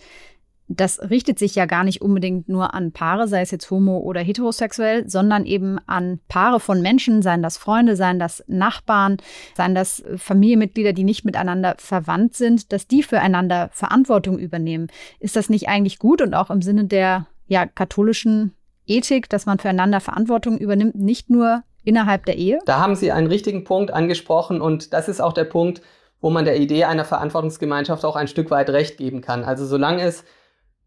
das 0.68 0.98
richtet 1.10 1.38
sich 1.38 1.54
ja 1.54 1.66
gar 1.66 1.84
nicht 1.84 2.02
unbedingt 2.02 2.48
nur 2.48 2.74
an 2.74 2.92
Paare, 2.92 3.28
sei 3.28 3.40
es 3.40 3.50
jetzt 3.50 3.70
homo 3.70 3.98
oder 3.98 4.20
heterosexuell, 4.20 5.08
sondern 5.08 5.46
eben 5.46 5.78
an 5.86 6.18
Paare 6.28 6.58
von 6.58 6.82
Menschen, 6.82 7.22
seien 7.22 7.42
das 7.42 7.56
Freunde, 7.56 7.94
seien 7.94 8.18
das 8.18 8.42
Nachbarn, 8.48 9.18
seien 9.54 9.74
das 9.74 10.02
Familienmitglieder, 10.16 10.92
die 10.92 11.04
nicht 11.04 11.24
miteinander 11.24 11.76
verwandt 11.78 12.34
sind, 12.34 12.72
dass 12.72 12.88
die 12.88 13.02
füreinander 13.02 13.70
Verantwortung 13.72 14.38
übernehmen. 14.38 14.88
Ist 15.20 15.36
das 15.36 15.48
nicht 15.48 15.68
eigentlich 15.68 15.98
gut 15.98 16.20
und 16.20 16.34
auch 16.34 16.50
im 16.50 16.62
Sinne 16.62 16.86
der 16.86 17.26
ja, 17.46 17.66
katholischen 17.66 18.52
Ethik, 18.86 19.28
dass 19.28 19.46
man 19.46 19.58
füreinander 19.58 20.00
Verantwortung 20.00 20.58
übernimmt, 20.58 20.96
nicht 20.96 21.30
nur 21.30 21.62
innerhalb 21.84 22.26
der 22.26 22.36
Ehe? 22.36 22.58
Da 22.66 22.80
haben 22.80 22.96
Sie 22.96 23.12
einen 23.12 23.28
richtigen 23.28 23.62
Punkt 23.62 23.92
angesprochen 23.92 24.60
und 24.60 24.92
das 24.92 25.08
ist 25.08 25.20
auch 25.20 25.32
der 25.32 25.44
Punkt, 25.44 25.80
wo 26.20 26.30
man 26.30 26.44
der 26.44 26.58
Idee 26.58 26.84
einer 26.84 27.04
Verantwortungsgemeinschaft 27.04 28.04
auch 28.04 28.16
ein 28.16 28.26
Stück 28.26 28.50
weit 28.50 28.70
recht 28.70 28.96
geben 28.96 29.20
kann. 29.20 29.44
Also 29.44 29.64
solange 29.64 30.02
es 30.02 30.24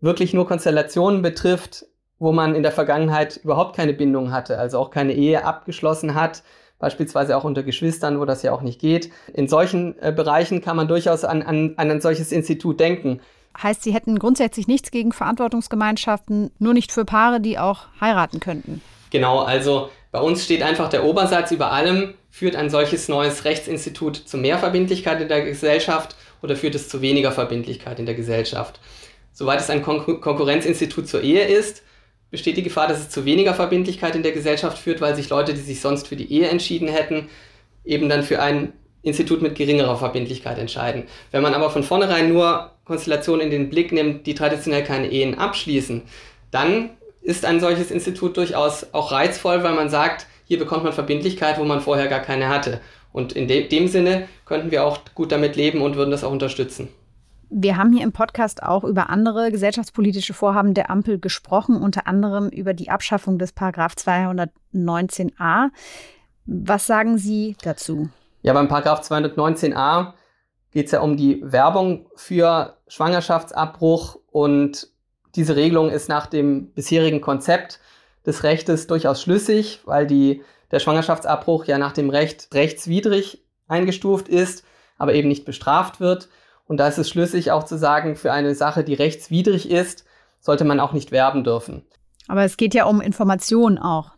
wirklich 0.01 0.33
nur 0.33 0.47
Konstellationen 0.47 1.21
betrifft, 1.21 1.85
wo 2.19 2.31
man 2.31 2.55
in 2.55 2.63
der 2.63 2.71
Vergangenheit 2.71 3.37
überhaupt 3.37 3.75
keine 3.75 3.93
Bindung 3.93 4.31
hatte, 4.31 4.57
also 4.57 4.79
auch 4.79 4.91
keine 4.91 5.13
Ehe 5.13 5.45
abgeschlossen 5.45 6.15
hat, 6.15 6.43
beispielsweise 6.77 7.35
auch 7.37 7.43
unter 7.43 7.63
Geschwistern, 7.63 8.19
wo 8.19 8.25
das 8.25 8.43
ja 8.43 8.51
auch 8.51 8.61
nicht 8.61 8.79
geht. 8.79 9.11
In 9.33 9.47
solchen 9.47 9.97
äh, 10.01 10.11
Bereichen 10.11 10.61
kann 10.61 10.77
man 10.77 10.87
durchaus 10.87 11.23
an, 11.23 11.41
an, 11.41 11.73
an 11.77 11.91
ein 11.91 12.01
solches 12.01 12.31
Institut 12.31 12.79
denken. 12.79 13.21
Heißt, 13.61 13.83
Sie 13.83 13.93
hätten 13.93 14.19
grundsätzlich 14.19 14.67
nichts 14.67 14.91
gegen 14.91 15.11
Verantwortungsgemeinschaften, 15.11 16.51
nur 16.59 16.73
nicht 16.73 16.91
für 16.91 17.03
Paare, 17.03 17.41
die 17.41 17.57
auch 17.57 17.87
heiraten 17.99 18.39
könnten. 18.39 18.81
Genau, 19.09 19.39
also 19.39 19.89
bei 20.11 20.19
uns 20.19 20.43
steht 20.45 20.61
einfach 20.61 20.89
der 20.89 21.03
Obersatz 21.03 21.51
über 21.51 21.71
allem, 21.71 22.13
führt 22.29 22.55
ein 22.55 22.69
solches 22.69 23.09
neues 23.09 23.43
Rechtsinstitut 23.43 24.15
zu 24.15 24.37
mehr 24.37 24.59
Verbindlichkeit 24.59 25.19
in 25.19 25.27
der 25.27 25.43
Gesellschaft 25.43 26.15
oder 26.41 26.55
führt 26.55 26.75
es 26.75 26.89
zu 26.89 27.01
weniger 27.01 27.31
Verbindlichkeit 27.31 27.99
in 27.99 28.05
der 28.05 28.15
Gesellschaft. 28.15 28.79
Soweit 29.39 29.61
es 29.61 29.69
ein 29.69 29.81
Kon 29.81 30.19
Konkurrenzinstitut 30.19 31.07
zur 31.07 31.21
Ehe 31.21 31.45
ist, 31.45 31.83
besteht 32.29 32.57
die 32.57 32.61
Gefahr, 32.61 32.89
dass 32.89 32.99
es 32.99 33.09
zu 33.09 33.23
weniger 33.23 33.53
Verbindlichkeit 33.53 34.13
in 34.13 34.21
der 34.21 34.33
Gesellschaft 34.33 34.77
führt, 34.77 34.99
weil 34.99 35.15
sich 35.15 35.29
Leute, 35.29 35.53
die 35.53 35.61
sich 35.61 35.79
sonst 35.79 36.09
für 36.09 36.17
die 36.17 36.29
Ehe 36.29 36.49
entschieden 36.49 36.89
hätten, 36.89 37.29
eben 37.85 38.09
dann 38.09 38.23
für 38.23 38.41
ein 38.41 38.73
Institut 39.01 39.41
mit 39.41 39.55
geringerer 39.55 39.95
Verbindlichkeit 39.95 40.57
entscheiden. 40.57 41.03
Wenn 41.31 41.41
man 41.41 41.53
aber 41.53 41.69
von 41.69 41.83
vornherein 41.83 42.33
nur 42.33 42.71
Konstellationen 42.83 43.45
in 43.45 43.49
den 43.49 43.69
Blick 43.69 43.93
nimmt, 43.93 44.27
die 44.27 44.35
traditionell 44.35 44.83
keine 44.83 45.09
Ehen 45.09 45.37
abschließen, 45.37 46.01
dann 46.51 46.89
ist 47.21 47.45
ein 47.45 47.61
solches 47.61 47.91
Institut 47.91 48.35
durchaus 48.35 48.87
auch 48.91 49.13
reizvoll, 49.13 49.63
weil 49.63 49.73
man 49.73 49.87
sagt, 49.87 50.27
hier 50.43 50.59
bekommt 50.59 50.83
man 50.83 50.91
Verbindlichkeit, 50.91 51.57
wo 51.59 51.63
man 51.63 51.79
vorher 51.79 52.09
gar 52.09 52.19
keine 52.19 52.49
hatte. 52.49 52.81
Und 53.13 53.31
in 53.31 53.47
de 53.47 53.69
dem 53.69 53.87
Sinne 53.87 54.27
könnten 54.43 54.69
wir 54.69 54.83
auch 54.83 54.99
gut 55.15 55.31
damit 55.31 55.55
leben 55.55 55.81
und 55.81 55.95
würden 55.95 56.11
das 56.11 56.25
auch 56.25 56.31
unterstützen. 56.33 56.89
Wir 57.51 57.77
haben 57.77 57.91
hier 57.91 58.03
im 58.03 58.11
Podcast 58.11 58.61
auch 58.61 58.83
über 58.83 59.09
andere 59.09 59.51
gesellschaftspolitische 59.51 60.35
Vorhaben 60.35 60.75
der 60.75 60.91
Ampel 60.91 61.19
gesprochen, 61.19 61.81
unter 61.81 62.05
anderem 62.05 62.49
über 62.49 62.75
die 62.75 62.91
Abschaffung 62.91 63.39
des 63.39 63.53
Paragraph 63.53 63.93
219a. 63.95 65.69
Was 66.45 66.85
sagen 66.85 67.17
Sie 67.17 67.55
dazu? 67.63 68.09
Ja, 68.43 68.53
beim 68.53 68.67
Paragraph 68.67 69.01
219a 69.01 70.13
geht 70.71 70.85
es 70.85 70.91
ja 70.91 71.01
um 71.01 71.17
die 71.17 71.41
Werbung 71.43 72.05
für 72.15 72.77
Schwangerschaftsabbruch 72.87 74.19
und 74.27 74.87
diese 75.35 75.55
Regelung 75.55 75.89
ist 75.89 76.07
nach 76.07 76.27
dem 76.27 76.71
bisherigen 76.73 77.21
Konzept 77.21 77.79
des 78.27 78.43
Rechtes 78.43 78.85
durchaus 78.85 79.23
schlüssig, 79.23 79.81
weil 79.85 80.05
die, 80.05 80.43
der 80.69 80.79
Schwangerschaftsabbruch 80.79 81.65
ja 81.65 81.79
nach 81.79 81.93
dem 81.93 82.11
Recht 82.11 82.49
rechtswidrig 82.53 83.43
eingestuft 83.67 84.27
ist, 84.27 84.63
aber 84.99 85.15
eben 85.15 85.29
nicht 85.29 85.45
bestraft 85.45 85.99
wird. 85.99 86.29
Und 86.69 86.77
da 86.77 86.87
ist 86.87 86.99
es 86.99 87.09
schlüssig 87.09 87.51
auch 87.51 87.63
zu 87.63 87.79
sagen, 87.79 88.15
für 88.15 88.31
eine 88.31 88.53
Sache, 88.53 88.83
die 88.83 88.93
rechtswidrig 88.93 89.71
ist, 89.71 90.05
sollte 90.39 90.65
man 90.65 90.79
auch 90.79 90.93
nicht 90.93 91.11
werben 91.11 91.43
dürfen. 91.43 91.83
Aber 92.27 92.43
es 92.43 92.57
geht 92.57 92.75
ja 92.75 92.85
um 92.85 93.01
Informationen 93.01 93.79
auch. 93.79 94.11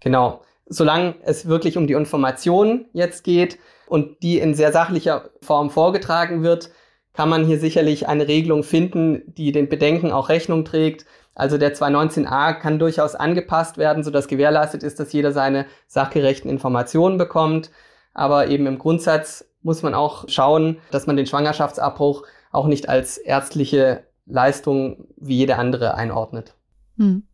Genau. 0.00 0.42
Solange 0.66 1.14
es 1.22 1.46
wirklich 1.46 1.76
um 1.76 1.86
die 1.86 1.92
Information 1.92 2.86
jetzt 2.92 3.22
geht 3.22 3.60
und 3.86 4.20
die 4.24 4.40
in 4.40 4.54
sehr 4.54 4.72
sachlicher 4.72 5.30
Form 5.42 5.70
vorgetragen 5.70 6.42
wird, 6.42 6.70
kann 7.12 7.28
man 7.28 7.46
hier 7.46 7.60
sicherlich 7.60 8.08
eine 8.08 8.26
Regelung 8.26 8.64
finden, 8.64 9.22
die 9.26 9.52
den 9.52 9.68
Bedenken 9.68 10.10
auch 10.10 10.28
Rechnung 10.28 10.64
trägt. 10.64 11.06
Also 11.36 11.56
der 11.56 11.76
219a 11.76 12.54
kann 12.54 12.80
durchaus 12.80 13.14
angepasst 13.14 13.78
werden, 13.78 14.02
sodass 14.02 14.26
gewährleistet 14.26 14.82
ist, 14.82 14.98
dass 14.98 15.12
jeder 15.12 15.30
seine 15.30 15.66
sachgerechten 15.86 16.50
Informationen 16.50 17.16
bekommt. 17.16 17.70
Aber 18.12 18.48
eben 18.48 18.66
im 18.66 18.78
Grundsatz 18.78 19.44
muss 19.66 19.82
man 19.82 19.94
auch 19.94 20.28
schauen, 20.28 20.78
dass 20.92 21.08
man 21.08 21.16
den 21.16 21.26
Schwangerschaftsabbruch 21.26 22.22
auch 22.52 22.68
nicht 22.68 22.88
als 22.88 23.18
ärztliche 23.18 24.04
Leistung 24.24 25.08
wie 25.16 25.36
jede 25.36 25.56
andere 25.56 25.96
einordnet. 25.96 26.54
Hm. 26.96 27.24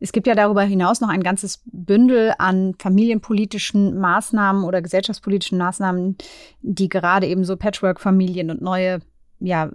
Es 0.00 0.12
gibt 0.12 0.26
ja 0.26 0.34
darüber 0.34 0.62
hinaus 0.62 1.02
noch 1.02 1.10
ein 1.10 1.22
ganzes 1.22 1.62
Bündel 1.66 2.32
an 2.38 2.74
familienpolitischen 2.78 3.98
Maßnahmen 3.98 4.64
oder 4.64 4.80
gesellschaftspolitischen 4.80 5.58
Maßnahmen, 5.58 6.16
die 6.62 6.88
gerade 6.88 7.26
eben 7.26 7.44
so 7.44 7.54
Patchwork-Familien 7.56 8.50
und 8.50 8.62
neue 8.62 9.00
ja, 9.40 9.70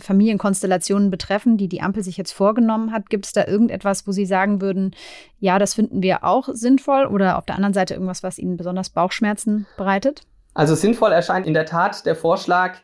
Familienkonstellationen 0.00 1.10
betreffen, 1.10 1.56
die 1.56 1.68
die 1.68 1.80
Ampel 1.80 2.02
sich 2.02 2.16
jetzt 2.16 2.32
vorgenommen 2.32 2.90
hat. 2.90 3.08
Gibt 3.08 3.26
es 3.26 3.32
da 3.32 3.46
irgendetwas, 3.46 4.04
wo 4.08 4.10
Sie 4.10 4.26
sagen 4.26 4.60
würden, 4.60 4.96
ja, 5.38 5.60
das 5.60 5.74
finden 5.74 6.02
wir 6.02 6.24
auch 6.24 6.48
sinnvoll 6.52 7.06
oder 7.06 7.38
auf 7.38 7.44
der 7.44 7.54
anderen 7.54 7.74
Seite 7.74 7.94
irgendwas, 7.94 8.24
was 8.24 8.38
Ihnen 8.38 8.56
besonders 8.56 8.90
Bauchschmerzen 8.90 9.66
bereitet? 9.76 10.22
Also 10.58 10.74
sinnvoll 10.74 11.12
erscheint 11.12 11.46
in 11.46 11.54
der 11.54 11.66
Tat 11.66 12.04
der 12.04 12.16
Vorschlag, 12.16 12.78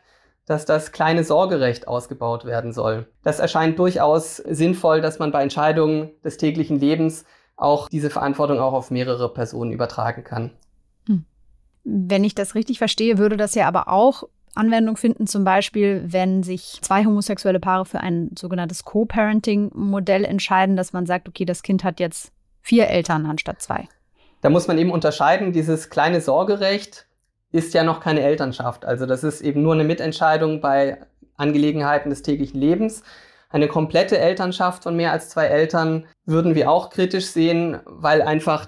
dass 0.45 0.63
das 0.63 0.93
kleine 0.93 1.25
Sorgerecht 1.25 1.89
ausgebaut 1.89 2.45
werden 2.45 2.71
soll. 2.71 3.05
Das 3.21 3.39
erscheint 3.39 3.77
durchaus 3.77 4.37
sinnvoll, 4.37 5.01
dass 5.01 5.19
man 5.19 5.33
bei 5.33 5.43
Entscheidungen 5.43 6.11
des 6.23 6.37
täglichen 6.37 6.79
Lebens 6.79 7.25
auch 7.57 7.89
diese 7.89 8.09
Verantwortung 8.09 8.59
auch 8.59 8.71
auf 8.71 8.91
mehrere 8.91 9.33
Personen 9.33 9.73
übertragen 9.73 10.23
kann. 10.23 10.51
Hm. 11.07 11.25
Wenn 11.83 12.23
ich 12.23 12.33
das 12.33 12.55
richtig 12.55 12.77
verstehe, 12.77 13.17
würde 13.17 13.35
das 13.35 13.55
ja 13.55 13.67
aber 13.67 13.89
auch 13.89 14.23
Anwendung 14.53 14.95
finden, 14.95 15.27
zum 15.27 15.43
Beispiel, 15.43 16.01
wenn 16.07 16.43
sich 16.43 16.79
zwei 16.81 17.03
homosexuelle 17.03 17.59
Paare 17.59 17.83
für 17.83 17.99
ein 17.99 18.31
sogenanntes 18.39 18.85
Co-Parenting-Modell 18.85 20.23
entscheiden, 20.23 20.77
dass 20.77 20.93
man 20.93 21.05
sagt, 21.05 21.27
okay, 21.27 21.43
das 21.43 21.61
Kind 21.61 21.83
hat 21.83 21.99
jetzt 21.99 22.31
vier 22.61 22.87
Eltern 22.87 23.25
anstatt 23.25 23.61
zwei. 23.61 23.89
Da 24.39 24.49
muss 24.49 24.69
man 24.69 24.77
eben 24.77 24.91
unterscheiden, 24.91 25.51
dieses 25.51 25.89
kleine 25.89 26.21
Sorgerecht 26.21 27.05
ist 27.55 27.73
ja 27.73 27.83
noch 27.85 28.01
keine 28.01 28.21
Elternschaft. 28.21 28.83
Also 28.83 29.05
das 29.05 29.23
ist 29.23 29.39
eben 29.41 29.63
nur 29.63 29.73
eine 29.73 29.85
Mitentscheidung 29.85 30.59
bei 30.59 30.97
Angelegenheiten 31.37 32.09
des 32.09 32.21
täglichen 32.21 32.59
Lebens. 32.59 33.01
Eine 33.49 33.69
komplette 33.69 34.17
Elternschaft 34.17 34.83
von 34.83 34.97
mehr 34.97 35.13
als 35.13 35.29
zwei 35.29 35.45
Eltern 35.45 36.05
würden 36.25 36.53
wir 36.53 36.69
auch 36.69 36.89
kritisch 36.89 37.27
sehen, 37.27 37.79
weil 37.85 38.21
einfach 38.21 38.67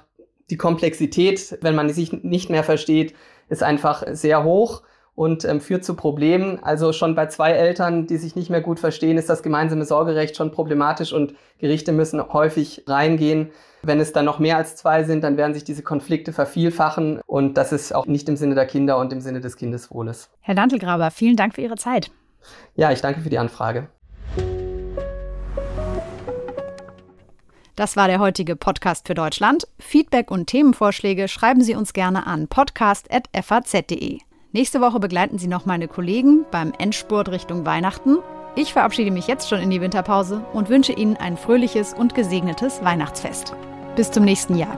die 0.50 0.56
Komplexität, 0.56 1.58
wenn 1.62 1.76
man 1.76 1.90
sich 1.90 2.14
nicht 2.14 2.50
mehr 2.50 2.64
versteht, 2.64 3.14
ist 3.50 3.62
einfach 3.62 4.04
sehr 4.08 4.46
hoch 4.46 4.84
und 5.18 5.46
ähm, 5.46 5.62
führt 5.62 5.84
zu 5.84 5.96
Problemen. 5.96 6.64
Also 6.64 6.94
schon 6.94 7.16
bei 7.16 7.26
zwei 7.26 7.52
Eltern, 7.52 8.06
die 8.06 8.18
sich 8.18 8.36
nicht 8.36 8.52
mehr 8.52 8.62
gut 8.62 8.80
verstehen, 8.80 9.18
ist 9.18 9.28
das 9.30 9.42
gemeinsame 9.42 9.84
Sorgerecht 9.84 10.38
schon 10.38 10.52
problematisch 10.52 11.12
und 11.12 11.34
Gerichte 11.58 11.92
müssen 11.92 12.22
häufig 12.32 12.84
reingehen. 12.86 13.50
Wenn 13.82 14.00
es 14.00 14.14
dann 14.14 14.26
noch 14.26 14.38
mehr 14.38 14.58
als 14.58 14.76
zwei 14.76 15.04
sind, 15.04 15.24
dann 15.24 15.36
werden 15.36 15.56
sich 15.56 15.64
diese 15.64 15.82
Konflikte 15.82 16.34
vervielfachen 16.34 17.20
und 17.26 17.58
das 17.58 17.72
ist 17.72 17.96
auch 17.96 18.06
nicht 18.06 18.30
im 18.30 18.36
Sinne 18.36 18.54
der 18.54 18.68
Kinder 18.68 19.00
und 19.00 19.12
im 19.12 19.20
Sinne 19.20 19.42
des 19.42 19.58
Kindeswohles. 19.58 20.30
Herr 20.42 20.54
Dantelgraber, 20.54 21.10
vielen 21.10 21.36
Dank 21.36 21.56
für 21.56 21.62
Ihre 21.62 21.78
Zeit. 21.78 22.12
Ja, 22.76 22.92
ich 22.92 23.02
danke 23.02 23.22
für 23.22 23.30
die 23.30 23.40
Anfrage. 23.40 23.88
Das 27.76 27.98
war 27.98 28.08
der 28.08 28.20
heutige 28.20 28.56
Podcast 28.56 29.08
für 29.08 29.16
Deutschland. 29.16 29.68
Feedback 29.80 30.30
und 30.30 30.46
Themenvorschläge 30.46 31.28
schreiben 31.28 31.62
Sie 31.62 31.74
uns 31.74 31.94
gerne 31.94 32.28
an 32.28 32.48
podcast.faz.de. 32.48 34.27
Nächste 34.54 34.80
Woche 34.80 35.00
begleiten 35.00 35.38
Sie 35.38 35.48
noch 35.48 35.66
meine 35.66 35.88
Kollegen 35.88 36.46
beim 36.52 36.72
Endspurt 36.78 37.30
Richtung 37.30 37.66
Weihnachten. 37.66 38.18
Ich 38.56 38.72
verabschiede 38.72 39.12
mich 39.12 39.28
jetzt 39.28 39.50
schon 39.50 39.60
in 39.60 39.70
die 39.70 39.82
Winterpause 39.82 40.46
und 40.54 40.70
wünsche 40.70 40.94
Ihnen 40.94 41.18
ein 41.18 41.36
fröhliches 41.36 41.94
und 41.94 42.16
gesegnetes 42.16 42.82
Weihnachtsfest. 42.82 43.54
Bis 43.98 44.10
zum 44.10 44.24
nächsten 44.24 44.56
Jahr. 44.58 44.78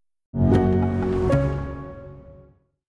you 0.33 0.70